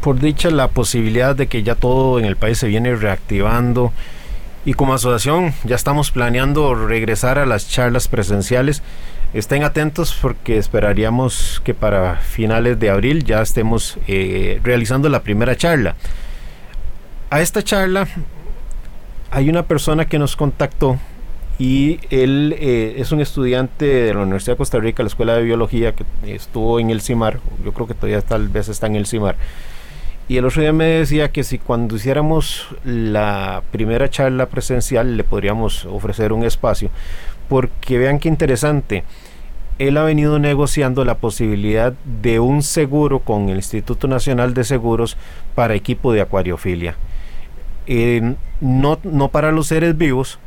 por 0.00 0.18
dicha 0.18 0.50
la 0.50 0.66
posibilidad 0.66 1.36
de 1.36 1.46
que 1.46 1.62
ya 1.62 1.76
todo 1.76 2.18
en 2.18 2.24
el 2.24 2.34
país 2.34 2.58
se 2.58 2.66
viene 2.66 2.96
reactivando 2.96 3.92
y 4.64 4.74
como 4.74 4.94
asociación 4.94 5.54
ya 5.62 5.76
estamos 5.76 6.10
planeando 6.10 6.74
regresar 6.74 7.38
a 7.38 7.46
las 7.46 7.68
charlas 7.68 8.08
presenciales. 8.08 8.82
Estén 9.34 9.62
atentos 9.62 10.18
porque 10.20 10.58
esperaríamos 10.58 11.62
que 11.64 11.74
para 11.74 12.16
finales 12.16 12.80
de 12.80 12.90
abril 12.90 13.22
ya 13.22 13.40
estemos 13.40 13.98
eh, 14.08 14.60
realizando 14.64 15.08
la 15.08 15.22
primera 15.22 15.54
charla 15.54 15.94
a 17.30 17.40
esta 17.40 17.62
charla 17.62 18.06
hay 19.30 19.48
una 19.50 19.64
persona 19.64 20.06
que 20.06 20.18
nos 20.18 20.36
contactó 20.36 20.98
y 21.58 22.00
él 22.10 22.54
eh, 22.58 22.94
es 22.98 23.12
un 23.12 23.20
estudiante 23.20 23.86
de 23.86 24.14
la 24.14 24.20
Universidad 24.20 24.54
de 24.54 24.58
Costa 24.58 24.78
Rica, 24.78 25.02
la 25.02 25.08
Escuela 25.08 25.34
de 25.34 25.42
Biología, 25.42 25.94
que 25.94 26.04
estuvo 26.26 26.78
en 26.78 26.90
el 26.90 27.00
CIMAR, 27.00 27.40
yo 27.64 27.72
creo 27.72 27.86
que 27.86 27.94
todavía 27.94 28.20
tal 28.20 28.48
vez 28.48 28.68
está 28.68 28.86
en 28.86 28.96
el 28.96 29.06
CIMAR. 29.06 29.36
Y 30.28 30.36
el 30.36 30.44
otro 30.44 30.60
día 30.60 30.72
me 30.72 30.86
decía 30.86 31.30
que 31.30 31.44
si 31.44 31.58
cuando 31.58 31.96
hiciéramos 31.96 32.66
la 32.84 33.62
primera 33.70 34.10
charla 34.10 34.46
presencial 34.46 35.16
le 35.16 35.24
podríamos 35.24 35.86
ofrecer 35.86 36.32
un 36.32 36.44
espacio, 36.44 36.90
porque 37.48 37.96
vean 37.98 38.18
qué 38.18 38.28
interesante, 38.28 39.04
él 39.78 39.96
ha 39.96 40.02
venido 40.02 40.38
negociando 40.38 41.04
la 41.04 41.18
posibilidad 41.18 41.94
de 42.22 42.40
un 42.40 42.62
seguro 42.62 43.20
con 43.20 43.48
el 43.48 43.56
Instituto 43.56 44.08
Nacional 44.08 44.52
de 44.52 44.64
Seguros 44.64 45.16
para 45.54 45.74
equipo 45.74 46.12
de 46.12 46.22
acuariofilia. 46.22 46.96
Eh, 47.86 48.34
no, 48.60 48.98
no 49.04 49.28
para 49.28 49.52
los 49.52 49.68
seres 49.68 49.96
vivos, 49.96 50.38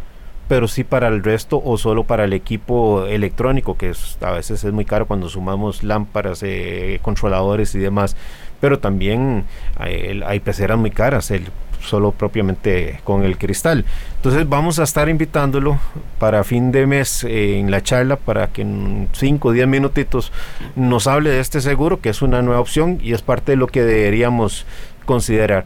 pero 0.48 0.68
sí 0.68 0.84
para 0.84 1.08
el 1.08 1.24
resto 1.24 1.62
o 1.64 1.78
solo 1.78 2.04
para 2.04 2.26
el 2.26 2.34
equipo 2.34 3.06
electrónico, 3.06 3.78
que 3.78 3.94
a 4.22 4.32
veces 4.32 4.64
es 4.64 4.74
muy 4.74 4.86
caro 4.86 5.06
cuando 5.06 5.30
sumamos 5.30 5.84
lámparas, 5.84 6.42
eh, 6.44 7.00
controladores 7.02 7.76
y 7.76 7.80
demás. 7.80 8.16
Pero 8.60 8.80
también 8.80 9.46
hay, 9.78 10.22
hay, 10.26 10.40
peceras 10.42 10.78
muy 10.78 10.92
caras. 10.92 11.32
El 11.32 11.46
solo 11.82 12.12
propiamente 12.12 13.00
con 13.04 13.24
el 13.24 13.38
cristal. 13.38 13.86
Entonces 14.18 14.48
vamos 14.48 14.80
a 14.80 14.84
estar 14.84 15.10
invitándolo 15.10 15.80
para 16.20 16.44
fin 16.44 16.72
de 16.72 16.86
mes 16.86 17.24
eh, 17.24 17.60
en 17.60 17.72
la 17.72 17.82
charla 17.82 18.16
para 18.16 18.48
que 18.48 18.62
en 18.62 19.10
5 19.14 19.48
o 19.48 19.52
10 19.52 19.68
minutitos 19.68 20.32
nos 20.76 21.08
hable 21.08 21.30
de 21.30 21.40
este 21.40 21.62
seguro, 21.62 22.02
que 22.02 22.10
es 22.10 22.22
una 22.22 22.42
nueva 22.42 22.60
opción 22.60 23.00
y 23.02 23.14
es 23.14 23.22
parte 23.22 23.54
de 23.54 23.58
lo 23.58 23.68
que 23.68 23.84
deberíamos 23.84 24.66
considerar. 25.06 25.66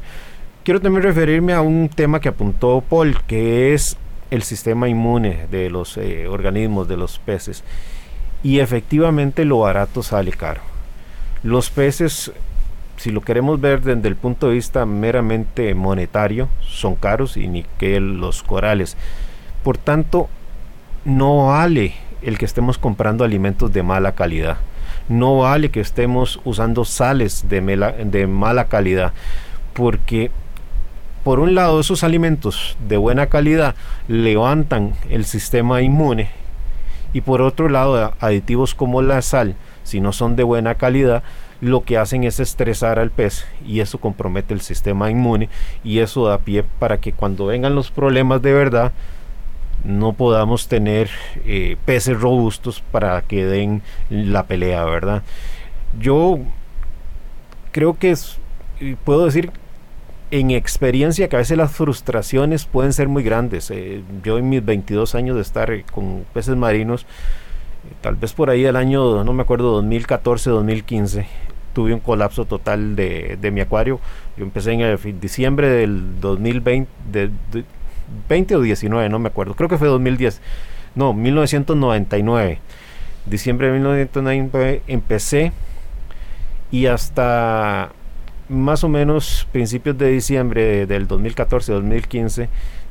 Quiero 0.64 0.80
también 0.80 1.04
referirme 1.04 1.54
a 1.54 1.62
un 1.62 1.90
tema 1.90 2.20
que 2.20 2.30
apuntó 2.30 2.84
Paul, 2.88 3.18
que 3.28 3.74
es 3.74 3.98
el 4.32 4.44
sistema 4.44 4.88
inmune 4.88 5.48
de 5.52 5.70
los 5.70 5.98
eh, 5.98 6.28
organismos, 6.28 6.88
de 6.88 6.98
los 6.98 7.20
peces. 7.20 7.64
Y 8.44 8.60
efectivamente 8.60 9.46
lo 9.46 9.60
barato 9.60 10.04
sale 10.04 10.32
caro. 10.32 10.62
Los 11.44 11.70
peces 11.70 12.32
si 12.98 13.12
lo 13.12 13.22
queremos 13.22 13.60
ver 13.60 13.82
desde 13.82 14.08
el 14.08 14.16
punto 14.16 14.48
de 14.48 14.54
vista 14.54 14.86
meramente 14.86 15.74
monetario, 15.74 16.48
son 16.62 16.96
caros 16.96 17.38
y 17.38 17.48
ni 17.48 17.66
que 17.78 18.00
los 18.00 18.44
corales. 18.44 18.96
Por 19.64 19.78
tanto, 19.78 20.30
no 21.04 21.48
vale 21.48 21.96
el 22.22 22.38
que 22.38 22.46
estemos 22.46 22.78
comprando 22.78 23.24
alimentos 23.24 23.74
de 23.74 23.84
mala 23.84 24.14
calidad. 24.14 24.58
No 25.10 25.40
vale 25.40 25.70
que 25.70 25.82
estemos 25.82 26.40
usando 26.46 26.86
sales 26.86 27.50
de, 27.50 27.60
de 28.06 28.28
mala 28.28 28.66
calidad. 28.66 29.12
Porque, 29.74 30.32
por 31.24 31.40
un 31.40 31.56
lado, 31.56 31.80
esos 31.80 32.04
alimentos 32.04 32.78
de 32.88 32.98
buena 32.98 33.28
calidad 33.28 33.76
levantan 34.08 34.94
el 35.10 35.26
sistema 35.26 35.82
inmune. 35.82 36.30
Y 37.14 37.22
por 37.22 37.42
otro 37.42 37.70
lado, 37.70 38.14
aditivos 38.20 38.74
como 38.74 39.02
la 39.02 39.22
sal, 39.22 39.56
si 39.84 40.02
no 40.02 40.12
son 40.12 40.36
de 40.36 40.44
buena 40.44 40.76
calidad, 40.76 41.24
lo 41.62 41.84
que 41.84 41.98
hacen 41.98 42.26
es 42.26 42.42
estresar 42.42 43.00
al 43.00 43.10
pez 43.10 43.46
y 43.66 43.80
eso 43.80 44.00
compromete 44.00 44.54
el 44.54 44.60
sistema 44.60 45.10
inmune 45.10 45.48
y 45.84 46.00
eso 46.00 46.26
da 46.26 46.40
pie 46.40 46.66
para 46.78 47.00
que 47.00 47.14
cuando 47.14 47.46
vengan 47.46 47.74
los 47.74 47.90
problemas 47.90 48.42
de 48.42 48.52
verdad 48.52 48.92
no 49.86 50.12
podamos 50.12 50.68
tener 50.68 51.10
eh, 51.46 51.78
peces 51.86 52.20
robustos 52.20 52.84
para 52.92 53.22
que 53.22 53.46
den 53.46 53.82
la 54.10 54.44
pelea, 54.44 54.84
¿verdad? 54.84 55.24
Yo 56.00 56.40
creo 57.72 57.98
que 57.98 58.12
es, 58.12 58.40
puedo 59.06 59.26
decir 59.26 59.52
en 60.34 60.50
experiencia 60.50 61.30
que 61.30 61.36
a 61.36 61.40
veces 61.40 61.56
las 61.56 61.72
frustraciones 61.72 62.66
pueden 62.66 62.92
ser 62.92 63.08
muy 63.08 63.22
grandes. 63.22 63.70
Eh, 63.70 64.02
yo 64.24 64.40
en 64.40 64.50
mis 64.50 64.66
22 64.66 65.14
años 65.14 65.36
de 65.36 65.44
estar 65.44 65.72
con 65.92 66.26
peces 66.34 66.56
marinos, 66.56 67.06
tal 68.02 68.16
vez 68.16 68.34
por 68.34 68.50
ahí 68.50 68.66
el 68.66 68.76
año, 68.76 69.24
no 69.24 69.32
me 69.34 69.44
acuerdo, 69.44 69.74
2014, 69.74 70.50
2015, 70.50 71.28
tuve 71.74 71.94
un 71.94 72.00
colapso 72.00 72.46
total 72.46 72.96
de, 72.96 73.52
mi 73.54 73.62
acuario. 73.62 74.00
Yo 74.36 74.44
empecé 74.44 74.72
en 74.72 74.82
el 74.82 75.20
diciembre 75.20 75.70
del 75.70 76.20
2020, 76.20 76.90
de, 77.12 77.30
20 78.28 78.56
o 78.56 78.62
19, 78.62 79.10
no 79.10 79.20
me 79.20 79.28
acuerdo, 79.28 79.54
creo 79.54 79.70
que 79.70 79.78
fue 79.78 79.88
2010, 79.88 80.42
no, 80.96 81.14
1999. 81.14 82.58
Diciembre 83.28 83.68
de 83.68 83.74
1999 83.74 84.82
empecé 84.88 85.52
y 86.72 86.88
hasta 86.88 87.92
más 88.54 88.84
o 88.84 88.90
menos 88.90 89.48
principios 89.52 89.98
de 89.98 90.10
diciembre 90.10 90.86
del 90.86 91.08
2014-2015 91.08 92.48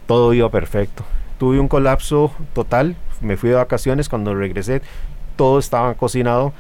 todo 0.07 0.35
iba 0.35 0.51
perfecto. 0.51 1.05
Tuve 1.39 1.59
un 1.59 1.69
colapso 1.69 2.33
total, 2.55 2.97
me 3.21 3.37
fui 3.37 3.51
de 3.51 3.57
vacaciones, 3.57 4.09
cuando 4.09 4.35
regresé 4.35 4.83
todo 5.37 5.59
estaba 5.59 5.95
cocinado 5.95 6.53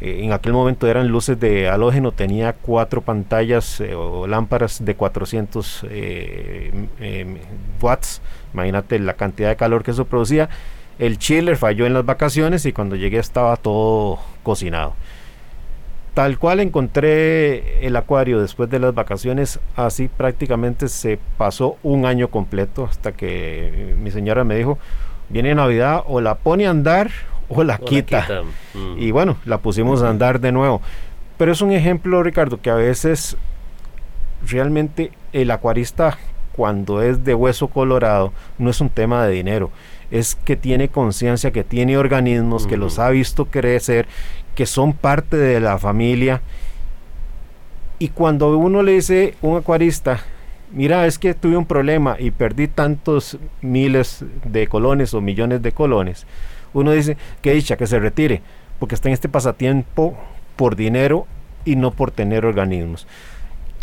eh, 0.00 0.20
en 0.22 0.32
aquel 0.32 0.52
momento 0.52 0.86
eran 0.86 1.08
luces 1.08 1.38
de 1.40 1.68
halógeno, 1.68 2.12
tenía 2.12 2.52
cuatro 2.52 3.00
pantallas 3.02 3.80
eh, 3.80 3.94
o 3.94 4.26
lámparas 4.26 4.84
de 4.84 4.94
400 4.94 5.86
eh, 5.90 7.40
watts. 7.80 8.20
Imagínate 8.54 8.98
la 8.98 9.14
cantidad 9.14 9.48
de 9.48 9.56
calor 9.56 9.82
que 9.82 9.90
eso 9.90 10.04
producía. 10.04 10.48
El 10.98 11.18
chiller 11.18 11.56
falló 11.56 11.86
en 11.86 11.94
las 11.94 12.04
vacaciones 12.04 12.66
y 12.66 12.72
cuando 12.72 12.96
llegué 12.96 13.18
estaba 13.18 13.56
todo 13.56 14.18
cocinado. 14.42 14.94
Tal 16.18 16.36
cual 16.36 16.58
encontré 16.58 17.86
el 17.86 17.94
acuario 17.94 18.40
después 18.40 18.68
de 18.68 18.80
las 18.80 18.92
vacaciones, 18.92 19.60
así 19.76 20.08
prácticamente 20.08 20.88
se 20.88 21.16
pasó 21.36 21.76
un 21.84 22.06
año 22.06 22.26
completo 22.26 22.86
hasta 22.90 23.12
que 23.12 23.94
mi 24.02 24.10
señora 24.10 24.42
me 24.42 24.56
dijo, 24.56 24.80
viene 25.28 25.54
Navidad 25.54 26.02
o 26.08 26.20
la 26.20 26.34
pone 26.34 26.66
a 26.66 26.70
andar 26.70 27.12
o 27.48 27.62
la 27.62 27.78
quita. 27.78 28.26
Mm. 28.74 28.98
Y 28.98 29.12
bueno, 29.12 29.36
la 29.44 29.58
pusimos 29.58 30.02
a 30.02 30.10
andar 30.10 30.40
de 30.40 30.50
nuevo. 30.50 30.82
Pero 31.36 31.52
es 31.52 31.60
un 31.60 31.70
ejemplo, 31.70 32.20
Ricardo, 32.24 32.60
que 32.60 32.70
a 32.70 32.74
veces 32.74 33.36
realmente 34.44 35.12
el 35.32 35.52
acuarista 35.52 36.18
cuando 36.50 37.00
es 37.00 37.22
de 37.22 37.36
hueso 37.36 37.68
colorado 37.68 38.32
no 38.58 38.70
es 38.70 38.80
un 38.80 38.90
tema 38.90 39.24
de 39.24 39.34
dinero, 39.34 39.70
es 40.10 40.36
que 40.36 40.56
tiene 40.56 40.88
conciencia, 40.88 41.50
que 41.50 41.64
tiene 41.64 41.98
organismos, 41.98 42.66
que 42.66 42.76
los 42.76 42.98
ha 42.98 43.10
visto 43.10 43.46
crecer, 43.46 44.06
que 44.54 44.66
son 44.66 44.92
parte 44.92 45.36
de 45.36 45.60
la 45.60 45.78
familia. 45.78 46.42
Y 47.98 48.08
cuando 48.08 48.56
uno 48.56 48.82
le 48.82 48.92
dice 48.92 49.34
un 49.42 49.56
acuarista, 49.56 50.20
mira, 50.72 51.06
es 51.06 51.18
que 51.18 51.34
tuve 51.34 51.56
un 51.56 51.66
problema 51.66 52.16
y 52.18 52.30
perdí 52.30 52.68
tantos 52.68 53.38
miles 53.60 54.24
de 54.44 54.66
colones 54.66 55.14
o 55.14 55.20
millones 55.20 55.62
de 55.62 55.72
colones, 55.72 56.26
uno 56.72 56.92
dice, 56.92 57.16
que 57.42 57.54
dicha, 57.54 57.76
que 57.76 57.86
se 57.86 57.98
retire, 57.98 58.42
porque 58.78 58.94
está 58.94 59.08
en 59.08 59.14
este 59.14 59.28
pasatiempo 59.28 60.16
por 60.56 60.76
dinero 60.76 61.26
y 61.64 61.76
no 61.76 61.90
por 61.90 62.10
tener 62.10 62.46
organismos. 62.46 63.06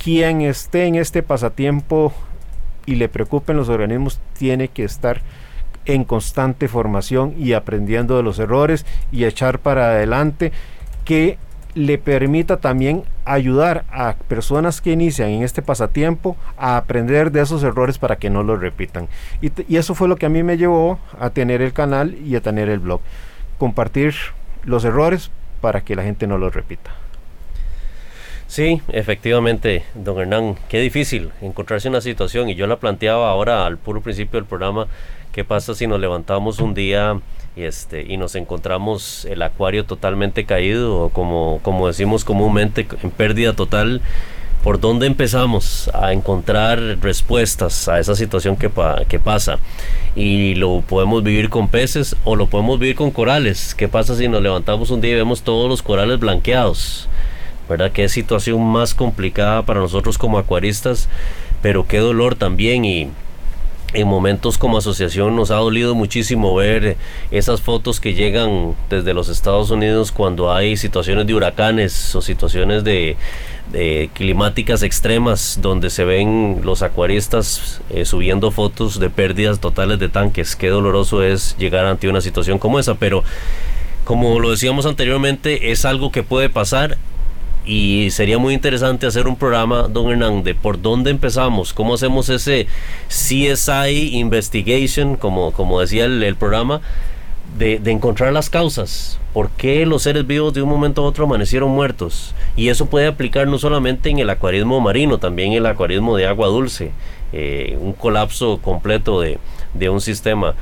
Quien 0.01 0.41
esté 0.41 0.85
en 0.85 0.95
este 0.95 1.23
pasatiempo 1.23 2.13
y 2.85 2.95
le 2.95 3.09
preocupen 3.09 3.57
los 3.57 3.69
organismos 3.69 4.19
tiene 4.37 4.67
que 4.67 4.83
estar 4.83 5.21
en 5.85 6.03
constante 6.03 6.67
formación 6.67 7.33
y 7.37 7.53
aprendiendo 7.53 8.17
de 8.17 8.23
los 8.23 8.39
errores 8.39 8.85
y 9.11 9.25
echar 9.25 9.59
para 9.59 9.87
adelante 9.87 10.51
que 11.03 11.37
le 11.75 11.97
permita 11.97 12.57
también 12.57 13.03
ayudar 13.25 13.83
a 13.91 14.15
personas 14.27 14.79
que 14.79 14.93
inician 14.93 15.29
en 15.29 15.43
este 15.43 15.61
pasatiempo 15.61 16.37
a 16.57 16.77
aprender 16.77 17.31
de 17.31 17.41
esos 17.41 17.63
errores 17.63 17.97
para 17.97 18.15
que 18.15 18.29
no 18.29 18.43
los 18.43 18.61
repitan. 18.61 19.09
Y, 19.41 19.75
eso 19.75 19.93
fue 19.93 20.07
lo 20.07 20.15
que 20.15 20.25
a 20.25 20.29
mí 20.29 20.41
me 20.41 20.57
llevó 20.57 20.99
a 21.19 21.29
tener 21.29 21.61
el 21.61 21.73
canal 21.73 22.15
y 22.25 22.35
a 22.35 22.41
tener 22.41 22.69
el 22.69 22.79
blog. 22.79 23.01
Compartir 23.57 24.15
los 24.63 24.85
errores 24.85 25.31
para 25.59 25.81
que 25.81 25.95
la 25.95 26.03
gente 26.03 26.27
no 26.27 26.37
los 26.37 26.53
repita. 26.53 26.91
Sí, 28.47 28.81
efectivamente, 28.89 29.83
don 29.95 30.19
Hernán, 30.19 30.55
qué 30.69 30.79
difícil 30.79 31.31
encontrarse 31.41 31.89
una 31.89 31.99
situación 31.99 32.47
y 32.47 32.55
yo 32.55 32.67
la 32.67 32.77
planteaba 32.77 33.29
ahora 33.29 33.65
al 33.65 33.77
puro 33.77 34.01
principio 34.01 34.39
del 34.39 34.47
programa, 34.47 34.87
¿qué 35.35 35.43
pasa 35.43 35.75
si 35.75 35.85
nos 35.85 35.99
levantamos 35.99 36.59
un 36.59 36.73
día 36.73 37.19
y, 37.57 37.63
este, 37.63 38.05
y 38.09 38.15
nos 38.15 38.35
encontramos 38.35 39.25
el 39.25 39.41
acuario 39.41 39.83
totalmente 39.83 40.45
caído 40.45 40.97
o 40.97 41.09
como, 41.09 41.87
decimos 41.87 42.23
comúnmente 42.23 42.87
en 43.03 43.11
pérdida 43.11 43.51
total? 43.51 44.01
¿Por 44.63 44.79
dónde 44.79 45.07
empezamos 45.07 45.91
a 45.93 46.13
encontrar 46.13 46.79
respuestas 47.01 47.89
a 47.89 47.99
esa 47.99 48.15
situación 48.15 48.55
que, 48.55 48.71
que 49.09 49.19
pasa? 49.19 49.59
Y 50.15 50.55
lo 50.55 50.79
podemos 50.79 51.21
vivir 51.21 51.49
con 51.49 51.67
peces 51.67 52.15
o 52.23 52.37
lo 52.37 52.47
podemos 52.47 52.79
vivir 52.79 52.95
con 52.95 53.11
corales. 53.11 53.75
¿Qué 53.75 53.89
pasa 53.89 54.15
si 54.15 54.29
nos 54.29 54.41
levantamos 54.41 54.89
un 54.89 55.01
día 55.01 55.11
y 55.11 55.15
vemos 55.15 55.41
todos 55.41 55.67
los 55.67 55.83
corales 55.83 56.17
blanqueados? 56.17 57.09
¿verdad? 57.67 57.91
Qué 57.91 58.07
situación 58.07 58.63
más 58.63 58.93
complicada 58.93 59.63
para 59.63 59.81
nosotros 59.81 60.17
como 60.17 60.37
acuaristas, 60.37 61.09
pero 61.61 61.85
qué 61.87 61.97
dolor 61.97 62.35
también 62.35 62.85
y 62.85 63.09
en 63.93 64.07
momentos 64.07 64.57
como 64.57 64.77
asociación 64.77 65.35
nos 65.35 65.51
ha 65.51 65.55
dolido 65.55 65.95
muchísimo 65.95 66.53
ver 66.55 66.97
esas 67.31 67.61
fotos 67.61 67.99
que 67.99 68.13
llegan 68.13 68.75
desde 68.89 69.13
los 69.13 69.29
Estados 69.29 69.71
Unidos 69.71 70.11
cuando 70.11 70.51
hay 70.51 70.75
situaciones 70.75 71.27
de 71.27 71.33
huracanes 71.33 72.13
o 72.15 72.21
situaciones 72.21 72.83
de, 72.83 73.17
climáticas 74.13 74.83
extremas 74.83 75.59
donde 75.61 75.89
se 75.89 76.05
ven 76.05 76.61
los 76.63 76.81
acuaristas 76.81 77.81
eh, 77.89 78.05
subiendo 78.05 78.51
fotos 78.51 78.99
de 78.99 79.09
pérdidas 79.09 79.59
totales 79.59 79.99
de 79.99 80.07
tanques. 80.07 80.55
Qué 80.55 80.69
doloroso 80.69 81.23
es 81.23 81.57
llegar 81.57 81.85
ante 81.85 82.07
una 82.07 82.21
situación 82.21 82.57
como 82.57 82.79
esa, 82.79 82.95
pero 82.95 83.23
como 84.05 84.39
lo 84.39 84.51
decíamos 84.51 84.85
anteriormente, 84.85 85.71
es 85.71 85.83
algo 85.83 86.11
que 86.11 86.23
puede 86.23 86.49
pasar 86.49 86.97
y 87.65 88.11
sería 88.11 88.37
muy 88.37 88.53
interesante 88.53 89.07
hacer 89.07 89.27
un 89.27 89.35
programa, 89.35 89.83
don 89.83 90.11
Hernán, 90.11 90.43
de 90.43 90.53
por 90.53 90.81
dónde 90.81 91.09
empezamos, 91.09 91.73
cómo 91.73 91.95
hacemos 91.95 92.29
ese 92.29 92.67
CSI 93.07 94.17
Investigation, 94.17 95.15
como, 95.15 95.51
como 95.51 95.79
decía 95.79 96.05
el, 96.05 96.35
programa, 96.35 96.81
de, 97.57 97.81
encontrar 97.85 98.33
las 98.33 98.49
causas. 98.49 99.19
¿Por 99.33 99.49
qué 99.49 99.85
los 99.85 100.03
seres 100.03 100.27
vivos 100.27 100.53
de 100.53 100.61
un 100.61 100.69
momento 100.69 101.01
a 101.01 101.05
otro 101.05 101.25
amanecieron 101.25 101.71
muertos? 101.71 102.35
Y 102.55 102.69
eso 102.69 102.85
puede 102.85 103.07
aplicar 103.07 103.47
no 103.47 103.57
solamente 103.57 104.09
en 104.09 104.19
el 104.19 104.29
acuarismo 104.29 104.79
marino, 104.79 105.17
también 105.17 105.51
en 105.51 105.57
el 105.57 105.65
acuarismo 105.65 106.15
de 106.15 106.27
agua 106.27 106.47
dulce, 106.47 106.91
eh, 107.33 107.77
un 107.81 107.93
colapso 107.93 108.59
completo 108.61 109.19
de, 109.19 109.39
de 109.73 109.89
un 109.89 110.01
sistema 110.01 110.53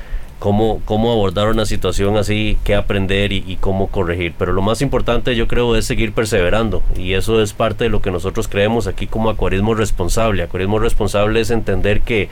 cómo, 0.43 0.81
cómo 0.83 1.09
abordar 1.09 1.47
una 1.47 1.65
situación 1.65 2.17
así, 2.17 2.57
qué 2.65 2.75
aprender 2.75 3.31
y, 3.31 3.57
cómo 3.61 3.87
corregir. 3.87 4.33
Pero 4.37 4.51
lo 4.51 4.61
más 4.61 4.81
importante 4.81 5.37
yo 5.37 5.47
creo 5.47 5.77
es 5.77 5.85
seguir 5.85 6.11
perseverando 6.11 6.83
y 6.97 7.13
eso 7.13 7.41
es 7.41 7.53
parte 7.53 7.85
de 7.85 7.89
lo 7.89 8.01
que 8.01 8.11
nosotros 8.11 8.49
creemos 8.49 8.85
aquí 8.85 9.07
como 9.07 9.29
acuarismo 9.29 9.73
responsable. 9.73 10.43
Acuarismo 10.43 10.79
responsable 10.79 11.39
es 11.39 11.49
entender 11.49 12.01
que 12.01 12.27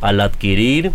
al 0.00 0.20
adquirir 0.20 0.92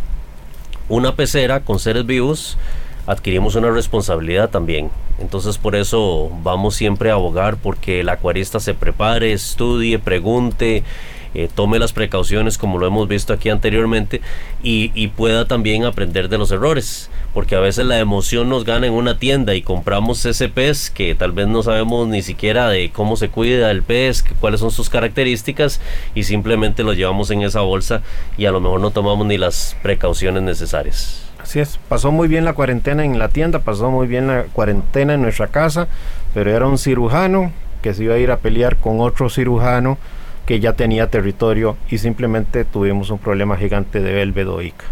una 0.88 1.18
pecera 1.18 1.60
con 1.60 1.78
seres 1.78 2.06
vivos, 2.06 2.58
adquirimos 3.06 3.56
una 3.56 3.70
responsabilidad 3.70 4.50
también. 4.50 4.92
Entonces 5.20 5.58
por 5.58 5.76
eso 5.76 6.32
vamos 6.42 6.76
siempre 6.76 7.10
a 7.10 7.16
abogar 7.16 7.58
porque 7.58 8.00
el 8.00 8.08
acuarista 8.08 8.62
se 8.62 8.74
prepare, 8.74 9.34
estudie, 9.34 10.00
pregunte 10.00 10.86
eh, 11.34 11.50
tome 11.54 11.80
las 11.80 11.94
precauciones 11.94 12.58
como 12.58 12.78
lo 12.78 12.88
hemos 12.88 13.08
visto 13.08 13.34
aquí 13.34 13.50
anteriormente 13.50 14.22
y, 14.64 14.92
pueda 15.16 15.46
también 15.46 15.84
aprender 15.84 16.30
de 16.30 16.38
los 16.38 16.52
errores 16.52 17.10
porque 17.34 17.56
a 17.56 17.60
veces 17.60 17.86
la 17.86 18.00
emoción 18.00 18.50
nos 18.50 18.64
gana 18.66 18.88
en 18.88 18.94
una 18.94 19.18
tienda 19.18 19.56
y 19.56 19.62
compramos 19.62 20.26
ese 20.26 20.50
pez 20.50 20.90
que 20.90 21.16
tal 21.16 21.32
vez 21.32 21.48
no 21.48 21.64
sabemos 21.64 22.08
ni 22.08 22.22
siquiera 22.22 22.70
de 22.70 22.92
cómo 22.92 23.18
se 23.18 23.30
cuida 23.30 23.72
el 23.72 23.84
pez, 23.84 24.24
cuáles 24.40 24.62
son 24.62 24.72
sus 24.72 24.90
características 24.90 25.82
y 26.16 26.24
simplemente 26.24 26.84
lo 26.84 26.94
llevamos 26.94 27.30
en 27.32 27.42
esa 27.42 27.62
bolsa 27.62 28.02
y 28.38 28.46
a 28.46 28.52
lo 28.52 28.62
mejor 28.62 28.80
no 28.80 28.92
tomamos 28.92 29.28
ni 29.28 29.38
las 29.38 29.76
precauciones 29.82 30.44
necesarias. 30.44 31.24
Así 31.42 31.60
es, 31.60 31.80
pasó 31.90 32.12
muy 32.12 32.28
bien 32.28 32.46
la 32.46 32.54
cuarentena 32.54 33.04
en 33.04 33.18
la 33.18 33.30
tienda, 33.30 33.60
pasó 33.60 33.90
muy 33.90 34.08
bien 34.08 34.28
la 34.28 34.44
cuarentena 34.44 35.16
en 35.16 35.22
nuestra 35.22 35.48
casa, 35.48 35.88
pero 36.34 36.56
era 36.56 36.68
un 36.68 36.78
cirujano 36.78 37.52
que 37.82 37.94
se 37.94 38.04
iba 38.04 38.16
a 38.16 38.20
ir 38.20 38.32
a 38.32 38.38
pelear 38.38 38.78
con 38.78 39.00
otro 39.00 39.30
cirujano 39.30 39.98
que 40.46 40.60
ya 40.60 40.74
tenía 40.74 41.10
territorio 41.10 41.78
y 41.90 41.98
simplemente 41.98 42.66
tuvimos 42.66 43.10
un 43.10 43.20
problema 43.20 43.58
gigante 43.58 44.00
de 44.02 44.14
belvedoica. 44.14 44.86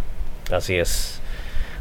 Así 0.52 0.76
es. 0.76 1.20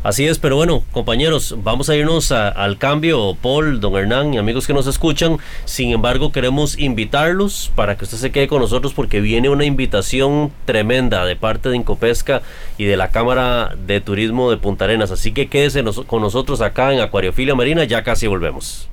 Así 0.05 0.27
es, 0.27 0.39
pero 0.39 0.55
bueno, 0.55 0.85
compañeros, 0.93 1.57
vamos 1.63 1.89
a 1.89 1.97
irnos 1.97 2.31
al 2.31 2.79
cambio, 2.79 3.37
Paul, 3.43 3.81
don 3.81 3.97
Hernán 3.97 4.33
y 4.33 4.39
amigos 4.39 4.67
que 4.67 4.73
nos 4.73 4.87
escuchan. 4.87 5.39
Sin 5.65 5.91
embargo, 5.91 6.31
queremos 6.31 6.79
invitarlos 6.79 7.73
para 7.75 7.99
que 7.99 8.05
usted 8.05 8.17
se 8.17 8.31
quede 8.31 8.47
con 8.47 8.61
nosotros 8.61 8.95
porque 8.95 9.21
viene 9.21 9.49
una 9.49 9.65
invitación 9.65 10.53
tremenda 10.67 11.25
de 11.25 11.35
parte 11.35 11.69
de 11.69 11.77
Incopesca 11.77 12.43
y 12.77 12.85
de 12.85 12.97
la 12.97 13.11
Cámara 13.11 13.75
de 13.87 14.01
Turismo 14.01 14.51
de 14.51 14.57
Punta 14.57 14.85
Arenas. 14.85 15.11
Así 15.11 15.33
que 15.33 15.49
quédese 15.49 15.83
con 16.07 16.23
nosotros 16.23 16.61
acá 16.61 16.95
en 16.95 17.01
Acuariofilia 17.01 17.57
Marina, 17.57 17.83
ya 17.83 18.05
casi 18.05 18.29
volvemos. 18.29 18.89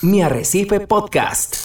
Mi 0.00 0.22
Arrecife 0.22 0.80
Podcast. 0.80 1.59